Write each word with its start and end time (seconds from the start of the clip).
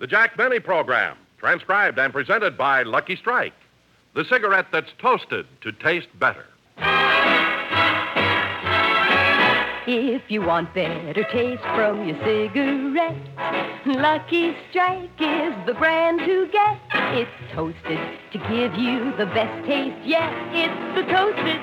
The 0.00 0.06
Jack 0.06 0.36
Benny 0.36 0.60
Program, 0.60 1.16
transcribed 1.38 1.98
and 1.98 2.12
presented 2.12 2.56
by 2.56 2.84
Lucky 2.84 3.16
Strike, 3.16 3.54
the 4.14 4.24
cigarette 4.24 4.66
that's 4.70 4.92
toasted 5.00 5.44
to 5.62 5.72
taste 5.72 6.06
better. 6.20 6.46
If 9.88 10.22
you 10.28 10.42
want 10.42 10.72
better 10.72 11.24
taste 11.32 11.62
from 11.74 12.06
your 12.06 12.16
cigarette, 12.22 13.16
Lucky 13.86 14.54
Strike 14.70 15.10
is 15.18 15.52
the 15.66 15.74
brand 15.76 16.20
to 16.20 16.46
get. 16.52 16.78
It's 17.18 17.30
toasted 17.52 17.98
to 18.32 18.38
give 18.38 18.74
you 18.76 19.16
the 19.16 19.26
best 19.26 19.66
taste 19.66 20.06
yet. 20.06 20.32
It's 20.52 20.94
the 20.94 21.12
toasted 21.12 21.60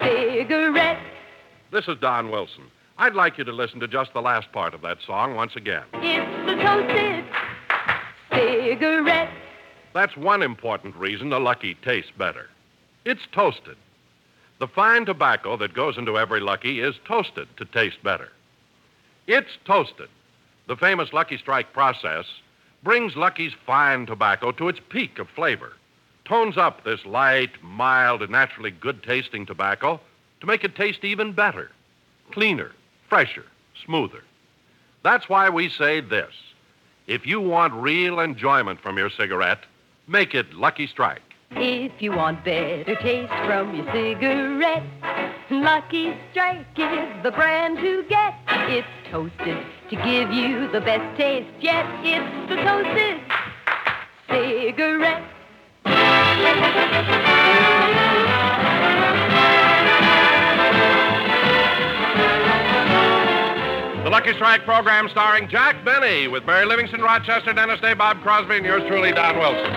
cigarette. 0.00 1.02
This 1.70 1.86
is 1.86 1.98
Don 2.00 2.30
Wilson. 2.30 2.64
I'd 2.96 3.14
like 3.14 3.36
you 3.36 3.44
to 3.44 3.52
listen 3.52 3.80
to 3.80 3.88
just 3.88 4.14
the 4.14 4.22
last 4.22 4.52
part 4.52 4.72
of 4.72 4.80
that 4.82 4.98
song 5.06 5.34
once 5.34 5.56
again. 5.56 5.84
It's 5.94 6.39
toasted 6.62 7.24
cigarette. 8.30 9.30
That's 9.94 10.16
one 10.16 10.42
important 10.42 10.94
reason 10.96 11.32
a 11.32 11.38
Lucky 11.38 11.74
tastes 11.74 12.12
better. 12.16 12.48
It's 13.04 13.26
toasted. 13.32 13.76
The 14.58 14.68
fine 14.68 15.06
tobacco 15.06 15.56
that 15.56 15.74
goes 15.74 15.96
into 15.96 16.18
every 16.18 16.40
Lucky 16.40 16.80
is 16.80 16.94
toasted 17.06 17.48
to 17.56 17.64
taste 17.64 18.02
better. 18.02 18.28
It's 19.26 19.50
toasted. 19.64 20.08
The 20.68 20.76
famous 20.76 21.12
Lucky 21.12 21.38
Strike 21.38 21.72
process 21.72 22.26
brings 22.82 23.16
Lucky's 23.16 23.54
fine 23.66 24.06
tobacco 24.06 24.52
to 24.52 24.68
its 24.68 24.80
peak 24.88 25.18
of 25.18 25.28
flavor, 25.30 25.72
tones 26.24 26.56
up 26.56 26.84
this 26.84 27.04
light, 27.04 27.50
mild, 27.62 28.22
and 28.22 28.30
naturally 28.30 28.70
good 28.70 29.02
tasting 29.02 29.46
tobacco 29.46 30.00
to 30.40 30.46
make 30.46 30.62
it 30.64 30.76
taste 30.76 31.04
even 31.04 31.32
better, 31.32 31.70
cleaner, 32.30 32.72
fresher, 33.08 33.44
smoother. 33.84 34.22
That's 35.02 35.28
why 35.28 35.48
we 35.48 35.68
say 35.70 36.00
this. 36.00 36.32
If 37.06 37.26
you 37.26 37.40
want 37.40 37.72
real 37.74 38.20
enjoyment 38.20 38.80
from 38.80 38.98
your 38.98 39.10
cigarette, 39.10 39.60
make 40.06 40.34
it 40.34 40.52
Lucky 40.54 40.86
Strike. 40.86 41.22
If 41.52 41.92
you 42.00 42.12
want 42.12 42.44
better 42.44 42.94
taste 42.96 43.32
from 43.44 43.74
your 43.74 43.86
cigarette, 43.92 44.84
Lucky 45.50 46.16
Strike 46.30 46.78
is 46.78 47.22
the 47.24 47.32
brand 47.32 47.78
to 47.78 48.04
get. 48.08 48.34
It's 48.68 48.86
toasted 49.10 49.58
to 49.90 49.96
give 49.96 50.30
you 50.30 50.70
the 50.70 50.80
best 50.80 51.18
taste 51.18 51.50
yet. 51.60 51.86
It's 52.04 52.48
the 52.48 52.56
toasted 52.62 53.20
cigarette. 54.28 55.24
The 64.10 64.16
Lucky 64.16 64.32
Strike 64.34 64.64
program 64.64 65.08
starring 65.08 65.48
Jack 65.48 65.84
Benny 65.84 66.26
with 66.26 66.44
Mary 66.44 66.66
Livingstone, 66.66 67.00
Rochester, 67.00 67.52
Dennis 67.52 67.80
Day, 67.80 67.94
Bob 67.94 68.20
Crosby, 68.22 68.56
and 68.56 68.66
yours 68.66 68.82
truly, 68.88 69.12
Don 69.12 69.38
Wilson. 69.38 69.72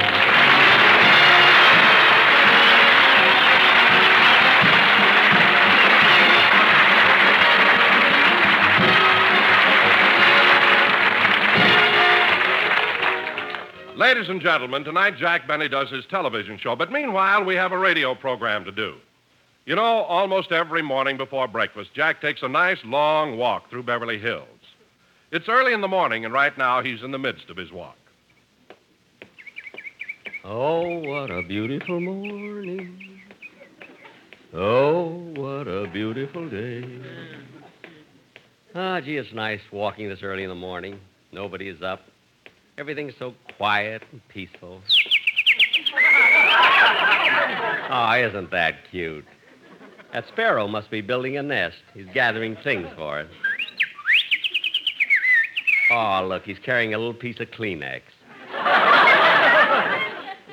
Ladies 13.95 14.30
and 14.30 14.42
gentlemen, 14.42 14.84
tonight 14.84 15.16
Jack 15.20 15.48
Benny 15.48 15.70
does 15.70 15.92
his 15.92 16.08
television 16.08 16.58
show, 16.58 16.76
but 16.76 16.92
meanwhile, 16.92 17.44
we 17.45 17.54
have 17.54 17.72
a 17.72 17.78
radio 17.78 18.16
program 18.16 18.66
to 18.66 18.72
do. 18.72 18.95
You 19.66 19.75
know, 19.75 19.81
almost 19.81 20.52
every 20.52 20.81
morning 20.81 21.16
before 21.16 21.47
breakfast, 21.47 21.94
Jack 21.94 22.19
takes 22.19 22.42
a 22.42 22.50
nice 22.50 22.80
long 22.83 23.38
walk 23.38 23.70
through 23.70 23.83
Beverly 23.83 24.20
Hills. 24.20 24.47
It's 25.31 25.47
early 25.47 25.73
in 25.73 25.80
the 25.80 25.88
morning, 25.88 26.25
and 26.25 26.33
right 26.33 26.55
now 26.58 26.83
he's 26.83 27.02
in 27.02 27.11
the 27.11 27.17
midst 27.17 27.50
of 27.50 27.55
his 27.55 27.72
walk. 27.72 27.95
Oh, 30.44 31.00
what 31.00 31.31
a 31.31 31.42
beautiful 31.42 32.02
morning. 32.02 33.22
Oh, 34.53 35.11
what 35.36 35.67
a 35.70 35.88
beautiful 35.88 36.49
day. 36.49 36.83
Ah, 38.76 38.99
gee, 38.99 39.15
it's 39.15 39.32
nice 39.33 39.61
walking 39.71 40.09
this 40.09 40.21
early 40.23 40.43
in 40.43 40.49
the 40.49 40.55
morning. 40.55 40.99
Nobody 41.32 41.70
is 41.70 41.82
up. 41.82 42.02
Everything's 42.77 43.14
so 43.17 43.33
quiet 43.55 44.04
and 44.11 44.21
peaceful. 44.27 44.82
Oh, 47.89 48.14
isn't 48.27 48.52
that 48.52 48.76
cute? 48.92 49.26
That 50.14 50.28
sparrow 50.28 50.68
must 50.68 50.92
be 50.92 51.02
building 51.02 51.38
a 51.38 51.44
nest. 51.44 51.78
He's 51.96 52.06
gathering 52.14 52.56
things 52.64 52.88
for 52.96 53.20
it. 53.20 53.28
Oh, 55.92 56.24
look, 56.30 56.44
he's 56.44 56.60
carrying 56.60 56.94
a 56.94 57.00
little 57.00 57.16
piece 57.16 57.40
of 57.40 57.50
Kleenex. 57.50 58.02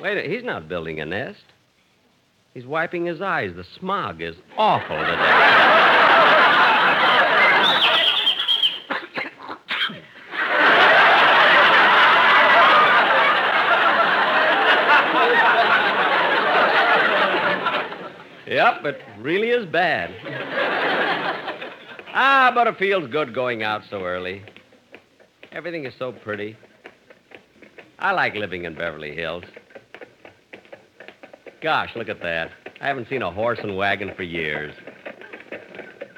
Wait, 0.01 0.29
he's 0.31 0.43
not 0.43 0.67
building 0.67 0.99
a 0.99 1.05
nest. 1.05 1.43
He's 2.55 2.65
wiping 2.65 3.05
his 3.05 3.21
eyes. 3.21 3.51
The 3.55 3.65
smog 3.79 4.19
is 4.21 4.35
awful 4.57 4.97
today. 4.97 5.67
Yep, 18.51 18.83
it 18.83 19.01
really 19.19 19.49
is 19.51 19.65
bad. 19.65 20.13
ah, 22.13 22.51
but 22.53 22.67
it 22.67 22.77
feels 22.77 23.09
good 23.09 23.33
going 23.33 23.63
out 23.63 23.83
so 23.89 24.03
early. 24.03 24.43
Everything 25.53 25.85
is 25.85 25.93
so 25.97 26.11
pretty. 26.11 26.57
I 27.99 28.11
like 28.11 28.35
living 28.35 28.65
in 28.65 28.75
Beverly 28.75 29.15
Hills. 29.15 29.45
Gosh, 31.61 31.95
look 31.95 32.09
at 32.09 32.21
that. 32.23 32.51
I 32.81 32.87
haven't 32.87 33.07
seen 33.07 33.21
a 33.21 33.31
horse 33.31 33.59
and 33.63 33.77
wagon 33.77 34.13
for 34.17 34.23
years. 34.23 34.75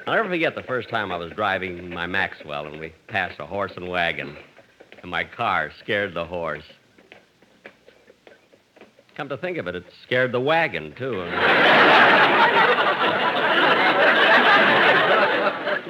I'll 0.07 0.15
never 0.15 0.29
forget 0.29 0.55
the 0.55 0.63
first 0.63 0.89
time 0.89 1.11
I 1.11 1.17
was 1.17 1.31
driving 1.33 1.91
my 1.91 2.07
Maxwell 2.07 2.65
and 2.65 2.79
we 2.79 2.93
passed 3.09 3.39
a 3.39 3.45
horse 3.45 3.73
and 3.75 3.87
wagon, 3.87 4.35
and 5.03 5.11
my 5.11 5.23
car 5.23 5.69
scared 5.79 6.15
the 6.15 6.25
horse. 6.25 6.63
Come 9.15 9.29
to 9.29 9.37
think 9.37 9.57
of 9.57 9.67
it, 9.67 9.75
it 9.75 9.85
scared 10.03 10.31
the 10.31 10.39
wagon, 10.39 10.93
too. 10.97 11.11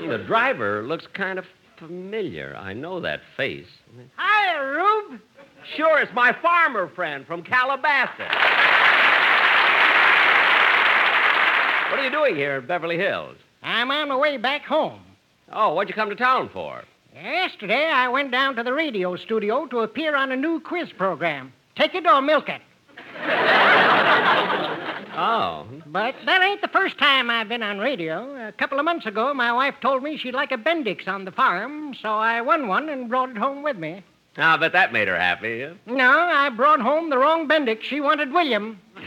the 0.10 0.18
driver 0.28 0.84
looks 0.84 1.08
kind 1.14 1.40
of 1.40 1.46
familiar. 1.78 2.56
I 2.58 2.74
know 2.74 3.00
that 3.00 3.22
face. 3.38 3.68
Hi, 4.18 4.58
Rube. 4.58 5.22
Sure, 5.76 6.00
it's 6.00 6.14
my 6.14 6.36
farmer 6.42 6.90
friend 6.90 7.26
from 7.26 7.44
Calabasas. 7.44 8.20
What 11.90 12.00
are 12.00 12.04
you 12.04 12.12
doing 12.12 12.36
here 12.36 12.58
in 12.58 12.68
Beverly 12.68 12.98
Hills? 12.98 13.38
I'm 13.62 13.90
on 13.92 14.10
my 14.10 14.18
way 14.18 14.38
back 14.38 14.64
home. 14.64 15.00
Oh, 15.52 15.74
what'd 15.74 15.90
you 15.90 15.96
come 15.96 16.10
to 16.10 16.16
town 16.16 16.50
for? 16.52 16.84
Yesterday, 17.14 17.86
I 17.86 18.10
went 18.10 18.32
down 18.32 18.56
to 18.56 18.64
the 18.64 18.74
radio 18.74 19.16
studio 19.16 19.68
to 19.68 19.80
appear 19.80 20.16
on 20.16 20.32
a 20.32 20.36
new 20.36 20.60
quiz 20.60 20.90
program. 20.98 21.54
Take 21.76 21.96
it 21.96 22.06
or 22.06 22.22
milk 22.22 22.50
it. 22.50 22.62
Oh, 25.16 25.68
But 25.86 26.16
that 26.26 26.42
ain't 26.42 26.62
the 26.62 26.68
first 26.70 26.98
time 26.98 27.30
I've 27.30 27.48
been 27.48 27.62
on 27.62 27.78
radio. 27.78 28.48
A 28.48 28.52
couple 28.52 28.80
of 28.80 28.86
months 28.86 29.06
ago, 29.06 29.32
my 29.32 29.54
wife 29.54 29.76
told 29.80 30.02
me 30.02 30.18
she'd 30.18 30.34
like 30.34 30.52
a 30.52 30.58
Bendix 30.58 31.08
on 31.08 31.24
the 31.26 31.32
farm, 31.32 31.94
so 32.02 32.10
I 32.10 32.42
won 32.42 32.68
one 32.68 32.90
and 32.90 33.10
brought 33.10 33.30
it 33.30 33.38
home 33.38 33.62
with 33.62 33.78
me. 33.78 34.04
Ah, 34.40 34.56
I 34.56 34.58
bet 34.58 34.72
that 34.72 34.92
made 34.92 35.08
her 35.08 35.16
happy. 35.20 35.60
yeah? 35.60 35.74
No, 35.86 36.10
I 36.10 36.50
brought 36.50 36.82
home 36.82 37.12
the 37.12 37.20
wrong 37.20 37.48
Bendix. 37.48 37.84
She 37.84 38.02
wanted 38.02 38.34
William. 38.34 38.80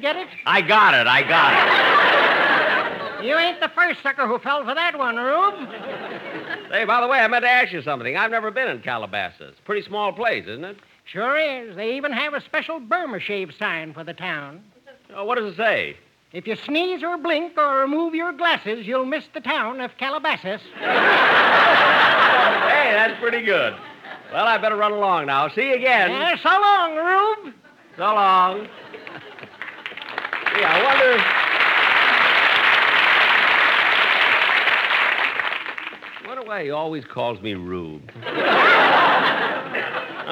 Get 0.00 0.16
it? 0.16 0.26
I 0.46 0.62
got 0.62 0.94
it. 0.94 1.06
I 1.06 1.22
got 1.22 1.52
it. 3.20 3.24
You 3.26 3.36
ain't 3.36 3.60
the 3.60 3.68
first 3.68 4.02
sucker 4.02 4.26
who 4.26 4.38
fell 4.40 4.64
for 4.64 4.74
that 4.74 4.98
one, 4.98 5.16
Rube. 5.16 5.54
Hey, 6.72 6.84
by 6.86 7.02
the 7.02 7.06
way, 7.06 7.18
I 7.18 7.28
meant 7.28 7.44
to 7.44 7.50
ask 7.50 7.70
you 7.70 7.82
something. 7.82 8.16
I've 8.16 8.30
never 8.30 8.50
been 8.50 8.66
in 8.66 8.80
Calabasas. 8.80 9.56
Pretty 9.66 9.82
small 9.82 10.10
place, 10.10 10.46
isn't 10.46 10.64
it? 10.64 10.78
Sure 11.04 11.36
is. 11.36 11.76
They 11.76 11.96
even 11.96 12.12
have 12.12 12.32
a 12.32 12.40
special 12.40 12.80
Burma 12.80 13.20
shave 13.20 13.52
sign 13.58 13.92
for 13.92 14.02
the 14.04 14.14
town. 14.14 14.64
Oh, 15.14 15.26
what 15.26 15.36
does 15.36 15.52
it 15.52 15.56
say? 15.58 15.98
If 16.32 16.46
you 16.46 16.56
sneeze 16.56 17.02
or 17.02 17.18
blink 17.18 17.58
or 17.58 17.80
remove 17.80 18.14
your 18.14 18.32
glasses, 18.32 18.86
you'll 18.86 19.04
miss 19.04 19.26
the 19.34 19.40
town 19.40 19.82
of 19.82 19.98
Calabasas. 19.98 20.62
Hey, 20.78 20.88
that's 22.94 23.20
pretty 23.20 23.42
good. 23.42 23.74
Well, 24.32 24.46
I 24.46 24.56
better 24.56 24.76
run 24.76 24.92
along 24.92 25.26
now. 25.26 25.48
See 25.48 25.68
you 25.68 25.74
again. 25.74 26.10
Yeah, 26.10 26.36
so 26.42 26.48
long, 26.48 26.96
Rube. 26.96 27.54
So 27.98 28.04
long. 28.04 28.66
Gee, 30.56 30.64
I 30.64 30.82
wonder. 30.82 31.22
I 36.42 36.44
why 36.44 36.64
he 36.64 36.70
always 36.70 37.04
calls 37.04 37.40
me 37.40 37.54
Rube. 37.54 38.02
oh, 38.16 38.28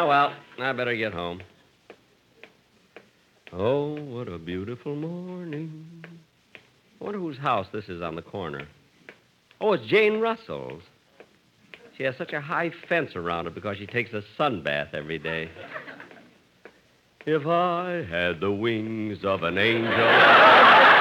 well, 0.09 0.35
I 0.59 0.73
better 0.73 0.97
get 0.97 1.13
home. 1.13 1.41
Oh, 3.53 3.95
what 3.95 4.27
a 4.29 4.39
beautiful 4.39 4.97
morning. 4.97 6.05
Wonder 6.99 7.19
whose 7.19 7.39
house 7.39 7.69
this 7.73 7.89
is 7.89 8.03
on 8.03 8.17
the 8.17 8.23
corner. 8.23 8.67
Oh, 9.61 9.73
it's 9.73 9.87
Jane 9.87 10.19
Russell's. 10.19 10.83
She 11.97 12.03
has 12.05 12.17
such 12.17 12.33
a 12.33 12.41
high 12.41 12.73
fence 12.89 13.15
around 13.15 13.47
it 13.47 13.55
because 13.55 13.77
she 13.77 13.87
takes 13.87 14.13
a 14.13 14.23
sun 14.37 14.65
bath 14.65 14.89
every 14.95 15.19
day. 15.19 15.49
If 17.25 17.47
I 17.47 18.05
had 18.09 18.41
the 18.41 18.51
wings 18.51 19.25
of 19.25 19.45
an 19.45 19.59
angel. 19.59 20.97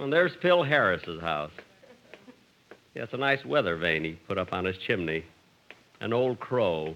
And 0.00 0.12
there's 0.12 0.32
Phil 0.40 0.62
Harris's 0.62 1.20
house. 1.20 1.50
Yeah, 2.94 3.02
it's 3.02 3.12
a 3.12 3.18
nice 3.18 3.44
weather 3.44 3.76
vane 3.76 4.04
he 4.04 4.12
put 4.26 4.38
up 4.38 4.52
on 4.52 4.64
his 4.64 4.76
chimney. 4.78 5.24
An 6.00 6.12
old 6.12 6.40
crow. 6.40 6.94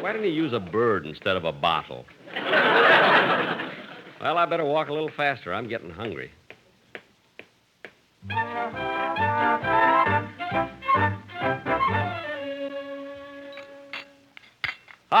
Why 0.00 0.12
didn't 0.12 0.24
he 0.24 0.32
use 0.32 0.52
a 0.52 0.58
bird 0.58 1.06
instead 1.06 1.36
of 1.36 1.44
a 1.44 1.52
bottle? 1.52 2.04
well, 2.34 4.36
I 4.36 4.46
better 4.48 4.64
walk 4.64 4.88
a 4.88 4.92
little 4.92 5.10
faster. 5.16 5.54
I'm 5.54 5.68
getting 5.68 5.90
hungry. 5.90 6.32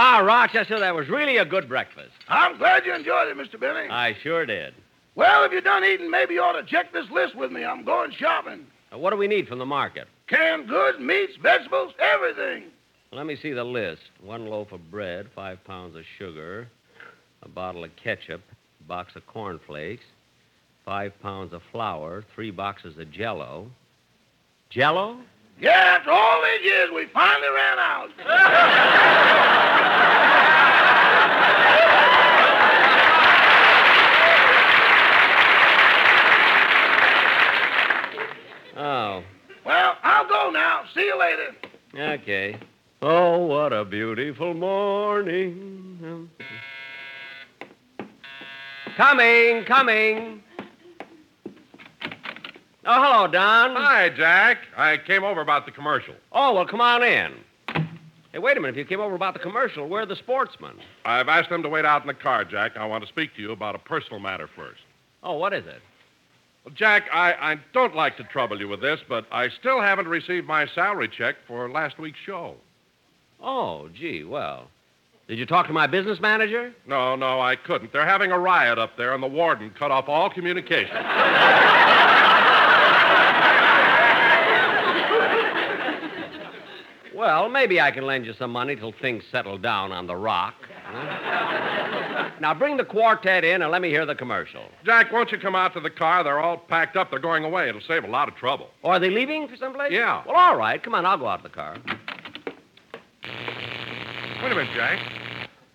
Ah, 0.02 0.20
Rochester, 0.20 0.80
that 0.80 0.94
was 0.94 1.10
really 1.10 1.36
a 1.36 1.44
good 1.44 1.68
breakfast. 1.68 2.12
I'm 2.26 2.56
glad 2.56 2.86
you 2.86 2.94
enjoyed 2.94 3.28
it, 3.28 3.36
Mr. 3.36 3.60
Benny. 3.60 3.90
I 3.90 4.16
sure 4.22 4.46
did. 4.46 4.72
Well, 5.14 5.44
if 5.44 5.52
you're 5.52 5.60
done 5.60 5.84
eating, 5.84 6.10
maybe 6.10 6.32
you 6.32 6.40
ought 6.40 6.58
to 6.58 6.64
check 6.64 6.90
this 6.90 7.04
list 7.10 7.34
with 7.36 7.52
me. 7.52 7.66
I'm 7.66 7.84
going 7.84 8.10
shopping. 8.12 8.66
Now, 8.90 8.96
what 8.96 9.10
do 9.10 9.18
we 9.18 9.28
need 9.28 9.46
from 9.46 9.58
the 9.58 9.66
market? 9.66 10.08
Canned 10.26 10.68
goods, 10.70 10.98
meats, 10.98 11.34
vegetables, 11.42 11.92
everything. 11.98 12.70
Let 13.12 13.26
me 13.26 13.36
see 13.36 13.52
the 13.52 13.62
list. 13.62 14.00
One 14.22 14.46
loaf 14.46 14.72
of 14.72 14.90
bread, 14.90 15.26
five 15.34 15.62
pounds 15.64 15.94
of 15.94 16.04
sugar, 16.16 16.66
a 17.42 17.48
bottle 17.50 17.84
of 17.84 17.94
ketchup, 18.02 18.40
a 18.80 18.88
box 18.88 19.16
of 19.16 19.26
cornflakes, 19.26 20.04
five 20.82 21.12
pounds 21.20 21.52
of 21.52 21.60
flour, 21.70 22.24
three 22.34 22.50
boxes 22.50 22.96
of 22.96 23.10
jello. 23.10 23.70
Jello? 24.70 25.18
Yeah, 25.60 25.96
after 25.98 26.10
all 26.10 26.42
these 26.42 26.64
years, 26.64 26.90
we 26.94 27.06
finally 27.06 27.48
ran 27.48 27.78
out. 27.78 28.10
Oh, 38.76 39.22
well, 39.66 39.96
I'll 40.02 40.26
go 40.26 40.50
now. 40.50 40.84
See 40.94 41.02
you 41.02 41.18
later. 41.18 41.54
okay. 41.94 42.56
Oh, 43.02 43.38
what 43.38 43.72
a 43.72 43.84
beautiful 43.84 44.54
morning. 44.54 46.30
Coming, 48.96 49.64
coming. 49.64 50.42
Oh, 52.92 53.00
hello, 53.00 53.26
Don. 53.28 53.76
Hi, 53.76 54.08
Jack. 54.08 54.58
I 54.76 54.96
came 54.96 55.22
over 55.22 55.40
about 55.40 55.64
the 55.64 55.70
commercial. 55.70 56.16
Oh, 56.32 56.54
well, 56.54 56.66
come 56.66 56.80
on 56.80 57.04
in. 57.04 57.34
Hey, 58.32 58.40
wait 58.40 58.56
a 58.56 58.60
minute. 58.60 58.70
If 58.70 58.78
you 58.78 58.84
came 58.84 58.98
over 58.98 59.14
about 59.14 59.32
the 59.32 59.38
commercial, 59.38 59.88
where 59.88 60.02
are 60.02 60.06
the 60.06 60.16
sportsmen? 60.16 60.72
I've 61.04 61.28
asked 61.28 61.50
them 61.50 61.62
to 61.62 61.68
wait 61.68 61.84
out 61.84 62.00
in 62.00 62.08
the 62.08 62.14
car, 62.14 62.44
Jack. 62.44 62.76
I 62.76 62.84
want 62.86 63.04
to 63.04 63.08
speak 63.08 63.36
to 63.36 63.42
you 63.42 63.52
about 63.52 63.76
a 63.76 63.78
personal 63.78 64.18
matter 64.18 64.48
first. 64.56 64.80
Oh, 65.22 65.36
what 65.36 65.52
is 65.52 65.64
it? 65.68 65.80
Well, 66.64 66.74
Jack, 66.74 67.04
I, 67.12 67.52
I 67.52 67.60
don't 67.72 67.94
like 67.94 68.16
to 68.16 68.24
trouble 68.24 68.58
you 68.58 68.66
with 68.66 68.80
this, 68.80 68.98
but 69.08 69.24
I 69.30 69.50
still 69.50 69.80
haven't 69.80 70.08
received 70.08 70.48
my 70.48 70.66
salary 70.66 71.08
check 71.08 71.36
for 71.46 71.70
last 71.70 71.96
week's 71.96 72.18
show. 72.18 72.56
Oh, 73.40 73.88
gee, 73.94 74.24
well. 74.24 74.66
Did 75.28 75.38
you 75.38 75.46
talk 75.46 75.68
to 75.68 75.72
my 75.72 75.86
business 75.86 76.18
manager? 76.18 76.74
No, 76.88 77.14
no, 77.14 77.40
I 77.40 77.54
couldn't. 77.54 77.92
They're 77.92 78.04
having 78.04 78.32
a 78.32 78.38
riot 78.40 78.80
up 78.80 78.96
there, 78.96 79.14
and 79.14 79.22
the 79.22 79.28
warden 79.28 79.70
cut 79.78 79.92
off 79.92 80.08
all 80.08 80.28
communication. 80.28 80.96
Well, 87.20 87.50
maybe 87.50 87.82
I 87.82 87.90
can 87.90 88.06
lend 88.06 88.24
you 88.24 88.32
some 88.32 88.50
money 88.50 88.76
till 88.76 88.92
things 88.92 89.24
settle 89.30 89.58
down 89.58 89.92
on 89.92 90.06
the 90.06 90.16
rock. 90.16 90.54
huh? 90.86 92.30
now, 92.40 92.54
bring 92.54 92.78
the 92.78 92.84
quartet 92.84 93.44
in 93.44 93.60
and 93.60 93.70
let 93.70 93.82
me 93.82 93.90
hear 93.90 94.06
the 94.06 94.14
commercial. 94.14 94.62
Jack, 94.86 95.12
won't 95.12 95.30
you 95.30 95.36
come 95.36 95.54
out 95.54 95.74
to 95.74 95.80
the 95.80 95.90
car? 95.90 96.24
They're 96.24 96.40
all 96.40 96.56
packed 96.56 96.96
up. 96.96 97.10
They're 97.10 97.18
going 97.18 97.44
away. 97.44 97.68
It'll 97.68 97.82
save 97.82 98.04
a 98.04 98.06
lot 98.06 98.28
of 98.28 98.36
trouble. 98.36 98.70
Oh, 98.82 98.88
are 98.88 98.98
they 98.98 99.10
leaving 99.10 99.48
for 99.48 99.56
someplace? 99.56 99.92
Yeah. 99.92 100.22
Well, 100.26 100.34
all 100.34 100.56
right. 100.56 100.82
Come 100.82 100.94
on, 100.94 101.04
I'll 101.04 101.18
go 101.18 101.28
out 101.28 101.42
to 101.42 101.48
the 101.50 101.54
car. 101.54 101.76
Wait 104.42 104.52
a 104.52 104.54
minute, 104.54 104.74
Jack. 104.74 104.98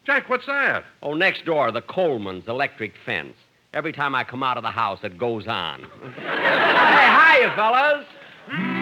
Jack, 0.03 0.27
what's 0.27 0.48
that? 0.48 0.83
Oh, 1.03 1.13
next 1.13 1.45
door, 1.45 1.71
the 1.71 1.83
Coleman's 1.83 2.48
electric 2.48 2.94
fence. 3.06 3.36
Every 3.71 3.94
time 3.94 4.15
I 4.15 4.24
come 4.24 4.41
out 4.41 4.57
of 4.57 4.63
the 4.63 4.71
house, 4.71 4.98
it 5.03 5.19
goes 5.19 5.45
on. 5.45 5.81
hey, 6.15 7.38
hiya, 7.38 7.53
fellas. 7.56 8.07
Hmm? 8.50 8.75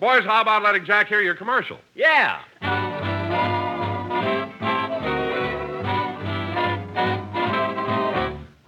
Boys, 0.00 0.22
how 0.24 0.42
about 0.42 0.62
letting 0.62 0.84
Jack 0.84 1.08
hear 1.08 1.20
your 1.20 1.34
commercial? 1.34 1.76
Yeah. 1.96 2.38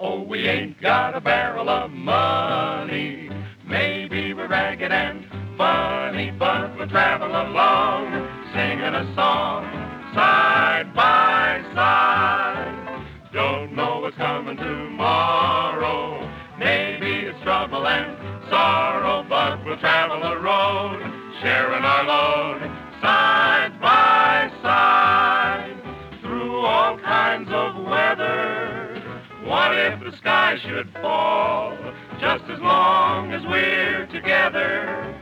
Oh, 0.00 0.24
we 0.28 0.48
ain't 0.48 0.80
got 0.80 1.14
a 1.14 1.20
barrel 1.20 1.68
of 1.68 1.92
money. 1.92 3.30
Maybe 3.64 4.34
we're 4.34 4.48
ragged 4.48 4.90
and 4.90 5.24
funny, 5.56 6.32
but 6.32 6.76
we'll 6.76 6.88
travel 6.88 7.28
along, 7.28 8.10
singing 8.52 8.80
a 8.80 9.14
song, 9.14 9.64
side 10.12 10.92
by 10.96 11.62
side. 11.76 13.06
Don't 13.32 13.76
know 13.76 14.00
what's 14.00 14.16
coming 14.16 14.56
tomorrow. 14.56 16.28
Maybe 16.58 17.26
it's 17.26 17.40
trouble 17.44 17.86
and 17.86 18.50
sorrow, 18.50 19.24
but 19.28 19.64
we'll 19.64 19.78
travel 19.78 20.20
the 20.20 20.36
road, 20.40 21.19
sharing 21.40 21.84
our 21.84 22.04
load, 22.04 22.60
side 23.00 23.80
by 23.80 24.50
side, 24.62 25.74
through 26.20 26.56
all 26.56 26.98
kinds 26.98 27.48
of 27.50 27.76
weather. 27.84 29.02
What 29.44 29.74
if 29.74 30.00
the 30.00 30.14
sky 30.18 30.58
should 30.62 30.92
fall? 31.00 31.76
Just 32.20 32.44
as 32.44 32.60
long 32.60 33.32
as 33.32 33.42
we're 33.46 34.06
together, 34.08 35.16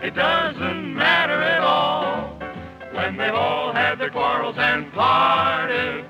it 0.00 0.14
doesn't 0.14 0.94
matter 0.94 1.42
at 1.42 1.60
all. 1.60 2.38
When 2.94 3.16
they've 3.16 3.34
all 3.34 3.72
had 3.72 3.96
their 3.96 4.10
quarrels 4.10 4.54
and 4.56 4.92
parted, 4.92 6.06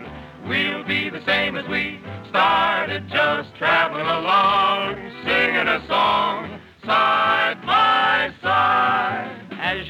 we'll 0.46 0.84
be 0.84 1.08
the 1.08 1.24
same 1.24 1.56
as 1.56 1.66
we 1.68 2.00
started, 2.28 3.08
just 3.08 3.54
traveling 3.56 4.06
along, 4.06 4.96
singing 5.24 5.68
a 5.68 5.82
song, 5.88 6.60
side 6.84 7.43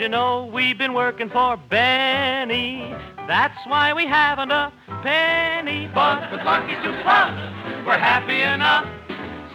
you 0.04 0.10
know, 0.10 0.50
we've 0.52 0.76
been 0.76 0.92
working 0.92 1.30
for 1.30 1.56
Benny. 1.56 2.94
That's 3.26 3.56
why 3.66 3.94
we 3.94 4.06
haven't 4.06 4.50
a 4.50 4.70
penny. 5.02 5.90
But 5.94 6.30
with 6.30 6.42
Lucky 6.42 6.74
to 6.74 7.02
Puff, 7.02 7.32
we're 7.86 7.96
happy 7.96 8.42
enough, 8.42 8.84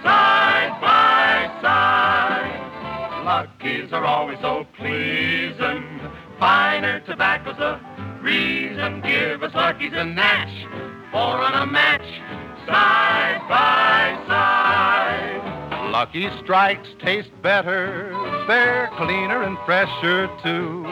side 0.02 0.82
by 0.82 1.62
side. 1.62 3.24
Luckies 3.24 3.94
are 3.94 4.04
always 4.04 4.40
so 4.42 4.66
pleasing. 4.76 6.02
Finer 6.40 7.02
tobacco's 7.02 7.58
the 7.58 7.80
reason. 8.20 9.02
Give 9.02 9.44
us 9.44 9.54
Luckies 9.54 9.94
and 9.94 10.16
Nash, 10.16 10.66
for 11.12 11.20
on 11.20 11.62
a 11.62 11.72
match, 11.72 12.02
side 12.66 13.40
by 13.48 14.26
side. 14.28 15.92
Lucky 15.92 16.28
Strikes 16.42 16.90
taste 17.00 17.40
better. 17.44 18.29
They're 18.50 18.90
cleaner 18.98 19.44
and 19.44 19.60
fresher, 19.64 20.28
too. 20.42 20.84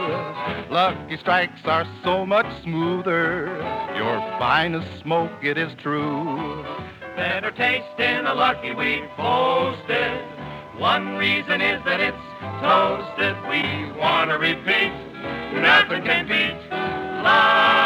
Lucky 0.69 1.17
Strikes 1.17 1.65
are 1.65 1.87
so 2.03 2.23
much 2.23 2.45
smoother. 2.61 3.47
Your 3.95 4.19
finest 4.37 5.01
smoke, 5.01 5.31
it 5.41 5.57
is 5.57 5.73
true. 5.81 6.63
Better 7.15 7.49
taste 7.49 7.99
in 7.99 8.27
a 8.27 8.35
Lucky 8.35 8.75
we 8.75 9.01
boasted. 9.17 10.21
One 10.77 11.15
reason 11.17 11.59
is 11.61 11.83
that 11.83 11.99
it's 11.99 12.15
toasted. 12.61 13.35
We 13.49 13.99
want 13.99 14.29
to 14.29 14.37
repeat. 14.37 14.93
Nothing 15.59 16.03
can 16.03 16.27
beat 16.27 16.69
Lucky 17.23 17.76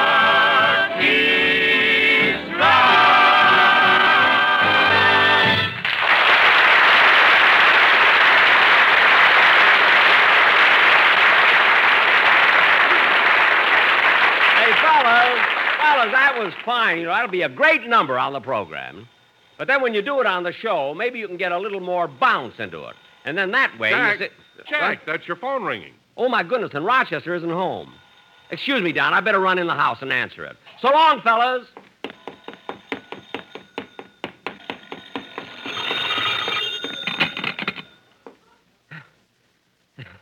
was 16.44 16.54
fine. 16.66 16.98
You 17.00 17.04
know, 17.06 17.12
that'll 17.12 17.30
be 17.30 17.42
a 17.42 17.50
great 17.50 17.88
number 17.88 18.18
on 18.18 18.34
the 18.34 18.40
program. 18.40 19.08
But 19.58 19.68
then 19.68 19.82
when 19.82 19.94
you 19.94 20.02
do 20.02 20.20
it 20.20 20.26
on 20.26 20.44
the 20.44 20.52
show, 20.52 20.94
maybe 20.94 21.20
you 21.20 21.28
can 21.28 21.38
get 21.38 21.52
a 21.52 21.58
little 21.58 21.80
more 21.80 22.08
bounce 22.08 22.60
into 22.60 22.84
it. 22.86 22.96
And 23.26 23.38
then 23.38 23.52
that 23.52 23.78
way, 23.80 23.92
Jack, 23.92 24.20
you 24.20 24.28
see... 24.28 24.70
Jack, 24.70 25.06
that's 25.06 25.28
your 25.28 25.38
phone 25.38 25.64
ringing. 25.64 25.94
Oh, 26.18 26.28
my 26.30 26.44
goodness, 26.44 26.72
and 26.74 26.86
Rochester 26.86 27.36
isn't 27.36 27.50
home. 27.50 27.94
Excuse 28.50 28.82
me, 28.82 28.92
Don. 28.92 29.14
I 29.14 29.22
better 29.22 29.40
run 29.40 29.60
in 29.60 29.68
the 29.68 29.76
house 29.76 30.00
and 30.02 30.12
answer 30.12 30.44
it. 30.44 30.58
So 30.82 30.90
long, 30.90 31.22
fellas. 31.22 31.68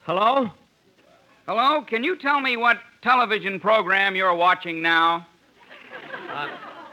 Hello? 0.04 0.50
Hello, 1.48 1.82
can 1.82 2.04
you 2.04 2.18
tell 2.18 2.42
me 2.42 2.58
what 2.58 2.78
television 3.02 3.60
program 3.60 4.16
you're 4.16 4.36
watching 4.36 4.82
now? 4.82 5.26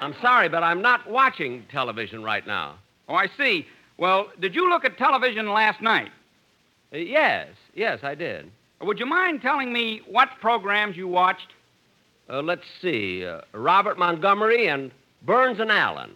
I'm 0.01 0.15
sorry, 0.21 0.49
but 0.49 0.63
I'm 0.63 0.83
not 0.83 1.09
watching 1.11 1.65
television 1.71 2.23
right 2.23 2.47
now. 2.47 2.77
Oh, 3.09 3.15
I 3.15 3.29
see. 3.37 3.67
Well, 3.99 4.29
did 4.41 4.55
you 4.55 4.69
look 4.69 4.85
at 4.85 4.99
television 4.99 5.49
last 5.49 5.81
night? 5.81 6.11
Uh, 6.93 6.99
yes, 6.99 7.49
yes, 7.75 8.01
I 8.03 8.15
did. 8.15 8.51
Would 8.81 8.99
you 8.99 9.07
mind 9.07 9.41
telling 9.43 9.73
me 9.73 10.03
what 10.09 10.29
programs 10.41 10.97
you 10.97 11.09
watched? 11.09 11.49
Uh, 12.29 12.43
let's 12.43 12.65
see. 12.83 13.25
Uh, 13.25 13.41
Robert 13.53 13.99
Montgomery 13.99 14.69
and 14.69 14.91
Burns 15.23 15.61
and 15.61 15.71
Allen. 15.71 16.11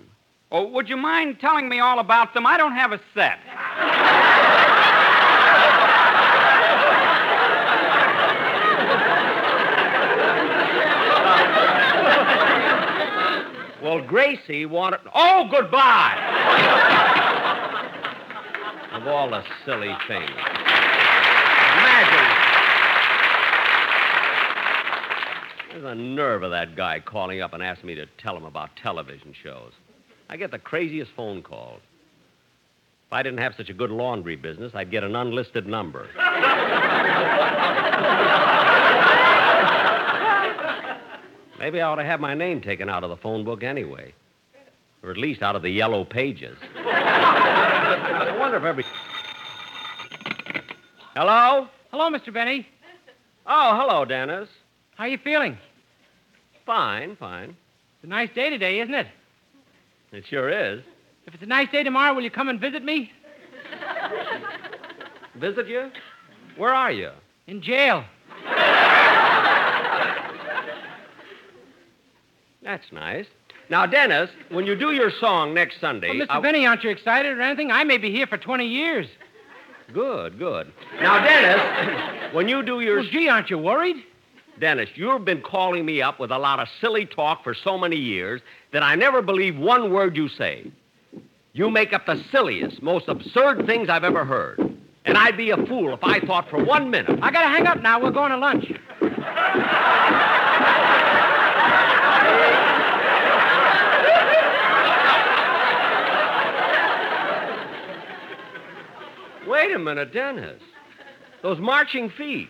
Oh, 0.52 0.66
would 0.68 0.88
you 0.88 0.96
mind 0.96 1.38
telling 1.40 1.68
me 1.68 1.78
all 1.78 2.00
about 2.00 2.34
them? 2.34 2.44
I 2.44 2.56
don't 2.56 2.74
have 2.74 2.92
a 2.92 3.00
set. 3.14 3.38
Well, 13.90 14.06
Gracie 14.06 14.66
wanted. 14.66 15.00
Oh, 15.12 15.48
goodbye! 15.50 16.14
of 18.92 19.04
all 19.08 19.28
the 19.28 19.42
silly 19.64 19.92
things. 20.06 20.30
Imagine. 21.80 22.36
There's 25.70 25.82
the 25.82 25.94
nerve 25.96 26.44
of 26.44 26.52
that 26.52 26.76
guy 26.76 27.00
calling 27.00 27.40
up 27.40 27.52
and 27.52 27.64
asking 27.64 27.88
me 27.88 27.96
to 27.96 28.06
tell 28.16 28.36
him 28.36 28.44
about 28.44 28.70
television 28.76 29.34
shows. 29.42 29.72
I 30.28 30.36
get 30.36 30.52
the 30.52 30.60
craziest 30.60 31.10
phone 31.16 31.42
calls. 31.42 31.80
If 33.08 33.12
I 33.12 33.24
didn't 33.24 33.40
have 33.40 33.56
such 33.56 33.70
a 33.70 33.74
good 33.74 33.90
laundry 33.90 34.36
business, 34.36 34.70
I'd 34.72 34.92
get 34.92 35.02
an 35.02 35.16
unlisted 35.16 35.66
number. 35.66 36.06
Maybe 41.60 41.80
I 41.80 41.88
ought 41.88 41.96
to 41.96 42.04
have 42.04 42.20
my 42.20 42.32
name 42.34 42.62
taken 42.62 42.88
out 42.88 43.04
of 43.04 43.10
the 43.10 43.16
phone 43.18 43.44
book 43.44 43.62
anyway. 43.62 44.14
Or 45.02 45.10
at 45.10 45.18
least 45.18 45.42
out 45.42 45.56
of 45.56 45.62
the 45.62 45.70
yellow 45.70 46.04
pages. 46.04 46.56
I 46.76 48.36
wonder 48.38 48.56
if 48.56 48.64
every. 48.64 48.84
Hello? 51.14 51.68
Hello, 51.90 52.10
Mr. 52.10 52.32
Benny. 52.32 52.66
Oh, 53.46 53.76
hello, 53.78 54.04
Dennis. 54.04 54.48
How 54.96 55.04
are 55.04 55.08
you 55.08 55.18
feeling? 55.18 55.58
Fine, 56.64 57.16
fine. 57.16 57.50
It's 57.50 58.04
a 58.04 58.06
nice 58.06 58.30
day 58.34 58.48
today, 58.48 58.80
isn't 58.80 58.94
it? 58.94 59.06
It 60.12 60.24
sure 60.26 60.48
is. 60.48 60.82
If 61.26 61.34
it's 61.34 61.42
a 61.42 61.46
nice 61.46 61.70
day 61.70 61.82
tomorrow, 61.82 62.14
will 62.14 62.22
you 62.22 62.30
come 62.30 62.48
and 62.48 62.58
visit 62.60 62.82
me? 62.82 63.12
Visit 65.36 65.68
you? 65.68 65.90
Where 66.56 66.72
are 66.72 66.92
you? 66.92 67.10
In 67.46 67.62
jail. 67.62 68.04
That's 72.70 72.92
nice. 72.92 73.26
Now, 73.68 73.84
Dennis, 73.84 74.30
when 74.48 74.64
you 74.64 74.76
do 74.76 74.92
your 74.92 75.10
song 75.10 75.52
next 75.52 75.80
Sunday. 75.80 76.10
Well, 76.16 76.24
Mr. 76.28 76.30
I- 76.30 76.40
Benny, 76.40 76.66
aren't 76.66 76.84
you 76.84 76.90
excited 76.90 77.36
or 77.36 77.40
anything? 77.40 77.72
I 77.72 77.82
may 77.82 77.98
be 77.98 78.12
here 78.12 78.28
for 78.28 78.38
20 78.38 78.64
years. 78.64 79.08
Good, 79.92 80.38
good. 80.38 80.72
Now, 81.00 81.20
Dennis, 81.20 82.32
when 82.32 82.46
you 82.48 82.62
do 82.62 82.78
your. 82.80 83.00
Well, 83.00 83.08
gee, 83.10 83.28
aren't 83.28 83.50
you 83.50 83.58
worried? 83.58 83.96
Dennis, 84.60 84.88
you've 84.94 85.24
been 85.24 85.42
calling 85.42 85.84
me 85.84 86.00
up 86.00 86.20
with 86.20 86.30
a 86.30 86.38
lot 86.38 86.60
of 86.60 86.68
silly 86.80 87.06
talk 87.06 87.42
for 87.42 87.54
so 87.54 87.76
many 87.76 87.96
years 87.96 88.40
that 88.72 88.84
I 88.84 88.94
never 88.94 89.20
believe 89.20 89.58
one 89.58 89.92
word 89.92 90.16
you 90.16 90.28
say. 90.28 90.70
You 91.52 91.70
make 91.70 91.92
up 91.92 92.06
the 92.06 92.22
silliest, 92.30 92.80
most 92.84 93.08
absurd 93.08 93.66
things 93.66 93.88
I've 93.88 94.04
ever 94.04 94.24
heard. 94.24 94.60
And 95.06 95.18
I'd 95.18 95.36
be 95.36 95.50
a 95.50 95.56
fool 95.66 95.92
if 95.92 96.04
I 96.04 96.20
thought 96.20 96.48
for 96.48 96.62
one 96.62 96.88
minute. 96.88 97.18
I 97.20 97.32
gotta 97.32 97.48
hang 97.48 97.66
up 97.66 97.82
now. 97.82 98.00
We're 98.00 98.12
going 98.12 98.30
to 98.30 98.36
lunch. 98.36 98.72
Wait 109.50 109.74
a 109.74 109.78
minute, 109.80 110.12
Dennis. 110.12 110.62
Those 111.42 111.58
marching 111.58 112.08
feet. 112.10 112.48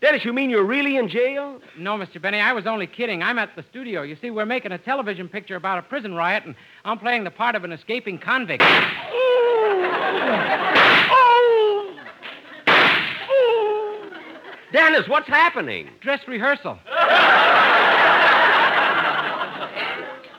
Dennis, 0.00 0.24
you 0.24 0.32
mean 0.32 0.50
you're 0.50 0.64
really 0.64 0.96
in 0.96 1.08
jail? 1.08 1.60
No, 1.78 1.96
Mr. 1.96 2.20
Benny, 2.20 2.40
I 2.40 2.52
was 2.52 2.66
only 2.66 2.88
kidding. 2.88 3.22
I'm 3.22 3.38
at 3.38 3.54
the 3.54 3.62
studio. 3.70 4.02
You 4.02 4.16
see, 4.20 4.32
we're 4.32 4.46
making 4.46 4.72
a 4.72 4.78
television 4.78 5.28
picture 5.28 5.54
about 5.54 5.78
a 5.78 5.82
prison 5.82 6.12
riot, 6.14 6.44
and 6.44 6.56
I'm 6.84 6.98
playing 6.98 7.22
the 7.22 7.30
part 7.30 7.54
of 7.54 7.62
an 7.62 7.70
escaping 7.70 8.18
convict. 8.18 8.64
Oh! 8.64 8.76
Oh! 11.12 11.96
oh! 13.28 14.10
Dennis, 14.72 15.06
what's 15.06 15.28
happening? 15.28 15.88
Dress 16.00 16.26
rehearsal. 16.26 16.80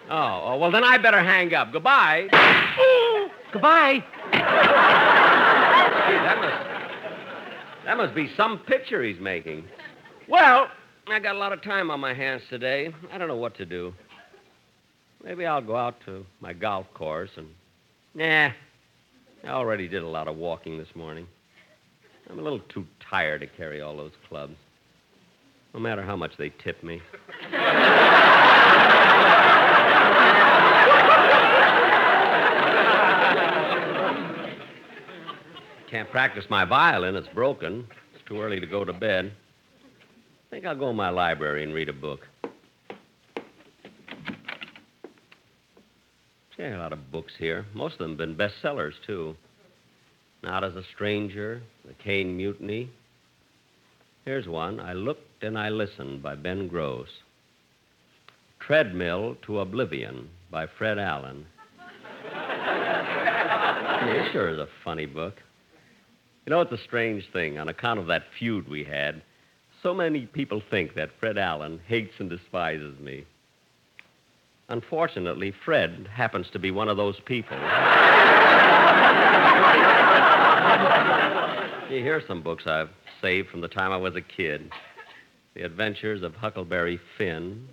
Oh, 0.09 0.41
oh, 0.43 0.57
well, 0.57 0.71
then 0.71 0.83
I 0.83 0.97
better 0.97 1.23
hang 1.23 1.53
up. 1.53 1.71
Goodbye. 1.71 2.27
Goodbye. 3.53 4.03
That 6.13 6.37
must, 6.37 7.85
that 7.85 7.97
must 7.97 8.15
be 8.15 8.29
some 8.35 8.59
picture 8.59 9.03
he's 9.03 9.19
making. 9.19 9.65
Well, 10.27 10.67
I 11.07 11.19
got 11.19 11.35
a 11.35 11.39
lot 11.39 11.53
of 11.53 11.61
time 11.61 11.91
on 11.91 11.99
my 11.99 12.13
hands 12.13 12.41
today. 12.49 12.93
I 13.11 13.17
don't 13.17 13.27
know 13.27 13.35
what 13.35 13.55
to 13.57 13.65
do. 13.65 13.93
Maybe 15.23 15.45
I'll 15.45 15.61
go 15.61 15.75
out 15.75 15.95
to 16.05 16.25
my 16.39 16.53
golf 16.53 16.87
course 16.93 17.31
and. 17.37 17.47
Nah. 18.13 18.51
I 19.43 19.47
already 19.47 19.87
did 19.87 20.03
a 20.03 20.07
lot 20.07 20.27
of 20.27 20.35
walking 20.37 20.77
this 20.77 20.93
morning. 20.95 21.25
I'm 22.29 22.39
a 22.39 22.41
little 22.41 22.59
too 22.59 22.85
tired 23.09 23.41
to 23.41 23.47
carry 23.47 23.81
all 23.81 23.97
those 23.97 24.11
clubs. 24.29 24.55
No 25.73 25.79
matter 25.79 26.03
how 26.03 26.15
much 26.15 26.37
they 26.37 26.49
tip 26.49 26.83
me. 26.83 27.01
Can't 35.91 36.10
practice 36.10 36.45
my 36.50 36.63
violin. 36.63 37.17
It's 37.17 37.27
broken. 37.36 37.86
It's 38.15 38.24
too 38.25 38.39
early 38.39 38.62
to 38.62 38.65
go 38.65 38.86
to 38.86 38.93
bed. 38.93 39.33
I 39.83 40.50
think 40.50 40.65
I'll 40.65 40.77
go 40.77 40.89
in 40.89 40.95
my 40.95 41.10
library 41.10 41.65
and 41.65 41.74
read 41.74 41.89
a 41.89 41.93
book. 41.93 42.21
See, 46.55 46.63
a 46.63 46.77
lot 46.77 46.93
of 46.93 47.12
books 47.12 47.33
here. 47.38 47.65
Most 47.74 47.95
of 47.95 48.00
them 48.00 48.12
have 48.12 48.19
been 48.19 48.38
bestsellers, 48.38 48.93
too. 49.05 49.36
Not 50.41 50.63
as 50.63 50.77
a 50.77 50.83
Stranger, 50.95 51.62
The 51.86 51.93
Caine 52.01 52.38
Mutiny. 52.38 52.89
Here's 54.24 54.48
one 54.48 54.79
I 54.79 54.93
Looked 54.93 55.43
and 55.43 55.60
I 55.60 55.67
Listened 55.67 56.24
by 56.24 56.36
Ben 56.36 56.69
Gross. 56.69 57.10
Treadmill 58.62 59.36
to 59.45 59.60
Oblivion 59.60 60.29
by 60.50 60.67
Fred 60.67 61.00
Allen. 61.00 61.48
it 62.31 64.31
sure 64.31 64.48
is 64.48 64.60
a 64.60 64.69
funny 64.86 65.05
book. 65.05 65.33
You 66.45 66.50
know, 66.50 66.62
it's 66.62 66.71
a 66.71 66.77
strange 66.77 67.29
thing. 67.31 67.60
On 67.60 67.69
account 67.69 68.00
of 68.00 68.07
that 68.07 68.24
feud 68.38 68.67
we 68.67 68.83
had, 68.83 69.21
so 69.83 69.93
many 69.93 70.25
people 70.25 70.62
think 70.71 70.95
that 70.95 71.12
Fred 71.19 71.38
Allen 71.38 71.79
hates 71.88 72.13
and 72.19 72.29
despises 72.29 72.98
me. 73.00 73.25
Unfortunately, 74.69 75.53
Fred 75.65 76.07
happens 76.12 76.48
to 76.53 76.60
be 76.60 76.71
one 76.71 76.88
of 76.88 76.98
those 76.98 77.19
people. 77.25 77.57
Gee, 81.89 82.01
here's 82.01 82.25
some 82.25 82.41
books 82.41 82.65
I've 82.65 82.89
saved 83.21 83.50
from 83.50 83.62
the 83.62 83.67
time 83.67 83.91
I 83.91 83.98
was 83.98 84.15
a 84.15 84.21
kid 84.21 84.71
The 85.53 85.63
Adventures 85.63 86.24
of 86.24 86.33
Huckleberry 86.36 87.00
Finn, 87.17 87.67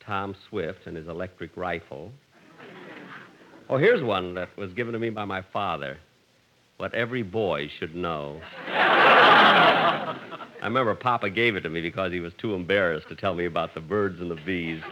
Tom 0.00 0.34
Swift 0.48 0.86
and 0.86 0.96
his 0.96 1.08
electric 1.08 1.56
rifle. 1.56 2.12
Oh, 3.68 3.76
here's 3.76 4.02
one 4.02 4.34
that 4.34 4.56
was 4.56 4.72
given 4.72 4.92
to 4.92 4.98
me 4.98 5.10
by 5.10 5.24
my 5.24 5.42
father 5.52 5.98
What 6.76 6.94
Every 6.94 7.22
Boy 7.22 7.70
Should 7.78 7.94
Know. 7.94 8.40
I 8.66 10.16
remember 10.62 10.94
Papa 10.94 11.30
gave 11.30 11.56
it 11.56 11.60
to 11.60 11.68
me 11.68 11.80
because 11.80 12.12
he 12.12 12.20
was 12.20 12.32
too 12.34 12.54
embarrassed 12.54 13.08
to 13.08 13.14
tell 13.14 13.34
me 13.34 13.44
about 13.44 13.74
the 13.74 13.80
birds 13.80 14.20
and 14.20 14.30
the 14.30 14.34
bees. 14.34 14.82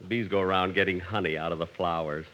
The 0.00 0.06
bees 0.06 0.28
go 0.28 0.40
around 0.40 0.74
getting 0.74 1.00
honey 1.00 1.36
out 1.36 1.50
of 1.50 1.58
the 1.58 1.66
flowers. 1.66 2.26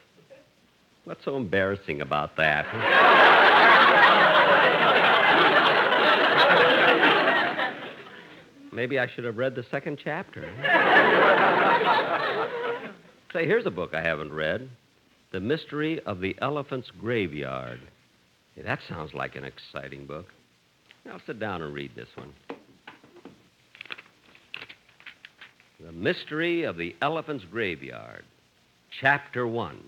What's 1.05 1.25
so 1.25 1.37
embarrassing 1.37 2.03
about 2.03 2.37
that? 2.37 2.67
Maybe 8.73 8.99
I 8.99 9.09
should 9.09 9.25
have 9.25 9.39
read 9.39 9.55
the 9.55 9.65
second 9.71 9.99
chapter. 10.03 10.43
Say, 13.33 13.47
here's 13.47 13.67
a 13.67 13.71
book 13.71 13.95
I 13.95 14.03
haven't 14.03 14.33
read 14.33 14.69
The 15.31 15.41
Mystery 15.41 16.01
of 16.01 16.21
the 16.21 16.35
Elephant's 16.41 16.91
Graveyard. 16.99 17.81
Hey, 18.55 18.63
that 18.63 18.79
sounds 18.89 19.13
like 19.13 19.37
an 19.37 19.45
exciting 19.45 20.07
book. 20.07 20.27
I'll 21.11 21.21
sit 21.27 21.39
down 21.39 21.61
and 21.61 21.75
read 21.75 21.91
this 21.95 22.09
one. 22.15 22.33
The 25.81 25.93
Mystery 25.93 26.65
of 26.65 26.77
the 26.77 26.97
Elephant's 27.03 27.45
Graveyard, 27.45 28.25
Chapter 29.01 29.47
1. 29.47 29.79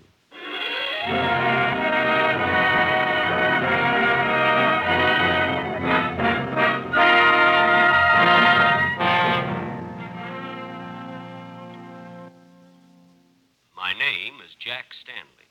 Stanley. 15.00 15.48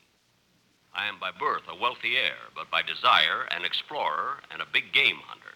I 0.94 1.06
am 1.06 1.18
by 1.18 1.30
birth 1.30 1.66
a 1.68 1.74
wealthy 1.74 2.16
heir, 2.16 2.50
but 2.54 2.70
by 2.70 2.82
desire 2.82 3.46
an 3.50 3.64
explorer 3.64 4.42
and 4.50 4.62
a 4.62 4.72
big 4.72 4.92
game 4.92 5.18
hunter. 5.26 5.54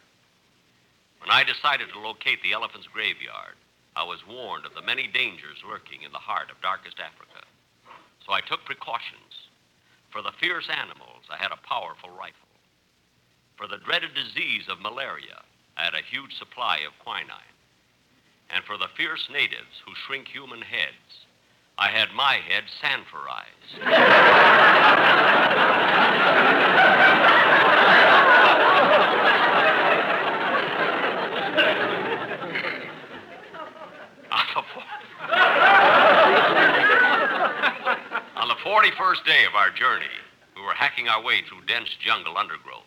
When 1.21 1.31
I 1.31 1.45
decided 1.45 1.89
to 1.91 1.99
locate 1.99 2.43
the 2.43 2.53
elephant's 2.53 2.87
graveyard, 2.87 3.57
I 3.97 4.05
was 4.05 4.27
warned 4.27 4.67
of 4.67 4.75
the 4.75 4.83
many 4.83 5.07
dangers 5.07 5.63
lurking 5.67 6.03
in 6.03 6.13
the 6.13 6.19
heart 6.19 6.51
of 6.51 6.61
darkest 6.61 6.99
Africa. 6.99 7.47
So 8.27 8.33
I 8.33 8.41
took 8.41 8.65
precautions. 8.65 9.49
For 10.11 10.23
the 10.23 10.35
fierce 10.41 10.69
animals, 10.69 11.27
I 11.31 11.37
had 11.37 11.53
a 11.53 11.67
powerful 11.67 12.11
rifle. 12.11 12.51
For 13.57 13.67
the 13.67 13.79
dreaded 13.79 14.15
disease 14.15 14.69
of 14.69 14.81
malaria, 14.81 15.43
I 15.77 15.85
had 15.85 15.95
a 15.95 16.11
huge 16.11 16.37
supply 16.39 16.79
of 16.87 16.99
quinine. 16.99 17.55
And 18.51 18.65
for 18.65 18.77
the 18.77 18.91
fierce 18.97 19.29
natives 19.31 19.83
who 19.85 19.95
shrink 19.95 20.29
human 20.29 20.63
heads, 20.63 21.24
I 21.77 21.89
had 21.89 22.13
my 22.15 22.35
head 22.35 22.65
sanforized. 22.81 23.51
On 34.31 34.47
the 34.55 34.85
On 38.37 38.49
the 38.49 38.55
41st 38.57 39.25
day 39.25 39.45
of 39.47 39.55
our 39.55 39.71
journey, 39.71 40.05
we 40.55 40.63
were 40.63 40.75
hacking 40.75 41.09
our 41.09 41.23
way 41.23 41.43
through 41.49 41.63
dense 41.67 41.89
jungle 41.99 42.39
undergrowth 42.39 42.83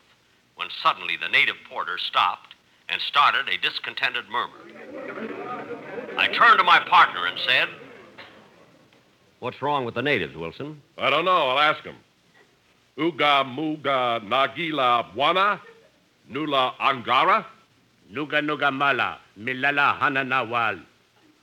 when 0.56 0.70
suddenly 0.82 1.17
the 1.17 1.27
native 1.27 1.58
porter 1.70 1.98
stopped 1.98 2.56
and 2.88 3.01
started 3.01 3.50
a 3.50 3.58
discontented 3.58 4.29
murmur. 4.29 4.62
I 6.17 6.27
turned 6.27 6.60
to 6.60 6.63
my 6.63 6.79
partner 6.79 7.25
and 7.25 7.38
said, 7.39 7.67
What's 9.39 9.62
wrong 9.62 9.86
with 9.86 9.96
the 9.96 10.01
natives, 10.01 10.36
Wilson? 10.36 10.82
I 10.98 11.10
don't 11.10 11.25
know. 11.25 11.50
I'll 11.50 11.60
ask 11.60 11.84
them. 11.84 11.96
Uga 12.98 13.46
muga 13.46 14.20
nagila 14.22 15.13
buana, 15.13 15.60
nula 16.32 16.74
angara. 16.79 17.46
Nuga 18.12 18.41
nuga 18.41 18.74
mala, 18.74 19.20
milala 19.39 20.00
hananawal. 20.00 20.82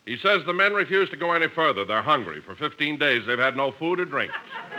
He 0.06 0.16
says 0.18 0.42
the 0.44 0.52
men 0.52 0.74
refuse 0.74 1.08
to 1.10 1.16
go 1.16 1.32
any 1.32 1.48
further. 1.48 1.84
They're 1.84 2.02
hungry. 2.02 2.40
For 2.40 2.54
15 2.54 2.98
days, 2.98 3.22
they've 3.26 3.38
had 3.38 3.56
no 3.56 3.72
food 3.72 4.00
or 4.00 4.04
drink. 4.04 4.32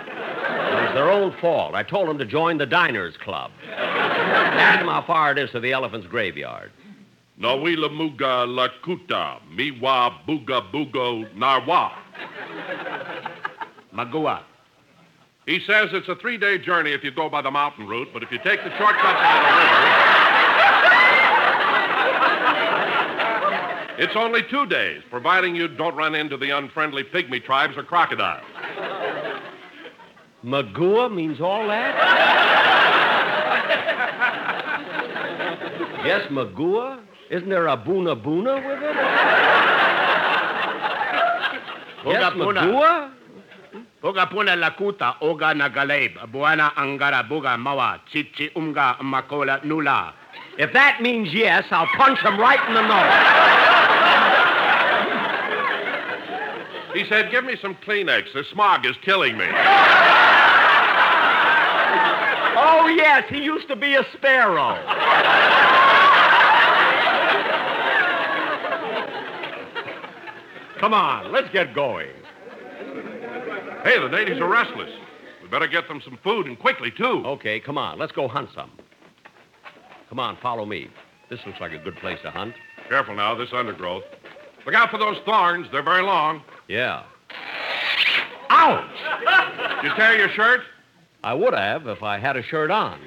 It 0.07 0.13
was 0.13 0.93
their 0.93 1.09
own 1.09 1.33
fault. 1.39 1.73
I 1.73 1.83
told 1.83 2.09
them 2.09 2.17
to 2.19 2.25
join 2.25 2.57
the 2.57 2.65
Diners 2.65 3.15
Club. 3.17 3.51
Ask 3.71 4.79
them 4.79 4.87
how 4.87 5.03
far 5.07 5.31
it 5.31 5.39
is 5.39 5.49
to 5.51 5.59
the 5.59 5.71
elephant's 5.71 6.07
graveyard. 6.07 6.71
Nawila 7.39 7.89
muga 7.89 8.45
lakuta, 8.45 9.39
miwa 9.51 10.13
buga 10.27 10.61
bugo 10.71 11.25
narwa. 11.33 11.91
Magua. 13.95 14.43
He 15.45 15.59
says 15.65 15.89
it's 15.93 16.09
a 16.09 16.15
three 16.15 16.37
day 16.37 16.57
journey 16.57 16.91
if 16.91 17.03
you 17.03 17.11
go 17.11 17.29
by 17.29 17.41
the 17.41 17.51
mountain 17.51 17.87
route, 17.87 18.09
but 18.11 18.23
if 18.23 18.31
you 18.31 18.39
take 18.39 18.63
the 18.63 18.75
shortcut 18.77 19.15
by 19.15 19.39
the 19.39 19.49
river, 23.97 24.03
it's 24.03 24.15
only 24.15 24.41
two 24.49 24.65
days, 24.65 25.03
providing 25.09 25.55
you 25.55 25.67
don't 25.67 25.95
run 25.95 26.15
into 26.15 26.35
the 26.35 26.49
unfriendly 26.49 27.03
pygmy 27.03 27.43
tribes 27.43 27.77
or 27.77 27.83
crocodiles. 27.83 28.43
Magua 30.43 31.13
means 31.13 31.39
all 31.39 31.67
that? 31.67 31.95
yes, 36.05 36.27
Magua? 36.31 37.01
Isn't 37.29 37.49
there 37.49 37.67
a 37.67 37.77
Boona 37.77 38.15
Boona 38.21 38.55
with 38.65 38.83
it? 38.83 38.95
yes, 42.05 42.33
Boga 42.33 42.35
Boona. 42.35 42.61
Magua? 42.61 43.14
Boga 44.05 44.29
puna 44.29 44.55
lakuta, 44.55 45.15
oga 45.19 45.55
nagaleb, 45.55 46.29
buana 46.31 46.71
angara 46.77 47.23
buga 47.23 47.57
mawa, 47.57 47.99
chichi 48.13 48.51
umga 48.55 48.97
makola 49.01 49.59
nula. 49.63 50.13
If 50.59 50.73
that 50.73 51.01
means 51.01 51.33
yes, 51.33 51.65
I'll 51.71 51.87
punch 51.87 52.19
him 52.19 52.39
right 52.39 52.59
in 52.67 52.75
the 52.75 52.83
nose. 52.83 53.01
He 56.93 57.09
said, 57.09 57.31
Give 57.31 57.45
me 57.45 57.55
some 57.59 57.73
Kleenex. 57.83 58.31
The 58.31 58.43
smog 58.53 58.85
is 58.85 58.95
killing 59.01 59.39
me. 59.39 59.47
Oh, 62.57 62.93
yes, 62.95 63.23
he 63.27 63.41
used 63.41 63.67
to 63.69 63.75
be 63.75 63.95
a 63.95 64.05
sparrow. 64.13 64.75
Come 70.79 70.93
on, 70.93 71.31
let's 71.31 71.49
get 71.49 71.73
going. 71.73 72.11
Hey, 73.85 73.99
the 73.99 74.09
natives 74.09 74.41
are 74.41 74.47
restless. 74.47 74.89
We 75.43 75.47
better 75.47 75.67
get 75.67 75.87
them 75.87 76.01
some 76.03 76.17
food 76.23 76.47
and 76.47 76.57
quickly, 76.57 76.89
too. 76.89 77.21
Okay, 77.23 77.59
come 77.59 77.77
on, 77.77 77.99
let's 77.99 78.11
go 78.11 78.27
hunt 78.27 78.49
some. 78.55 78.71
Come 80.09 80.19
on, 80.19 80.37
follow 80.41 80.65
me. 80.65 80.89
This 81.29 81.39
looks 81.45 81.61
like 81.61 81.71
a 81.71 81.77
good 81.77 81.95
place 81.97 82.17
to 82.23 82.31
hunt. 82.31 82.55
Careful 82.89 83.15
now, 83.15 83.35
this 83.35 83.49
undergrowth. 83.53 84.03
Look 84.65 84.73
out 84.73 84.89
for 84.89 84.97
those 84.97 85.17
thorns. 85.23 85.67
They're 85.71 85.83
very 85.83 86.01
long. 86.01 86.41
Yeah. 86.67 87.03
Ouch! 88.49 88.89
Did 89.83 89.91
you 89.91 89.95
tear 89.95 90.17
your 90.17 90.29
shirt? 90.29 90.61
I 91.23 91.35
would 91.35 91.53
have 91.53 91.85
if 91.85 92.01
I 92.01 92.17
had 92.17 92.37
a 92.37 92.41
shirt 92.41 92.71
on. 92.71 92.99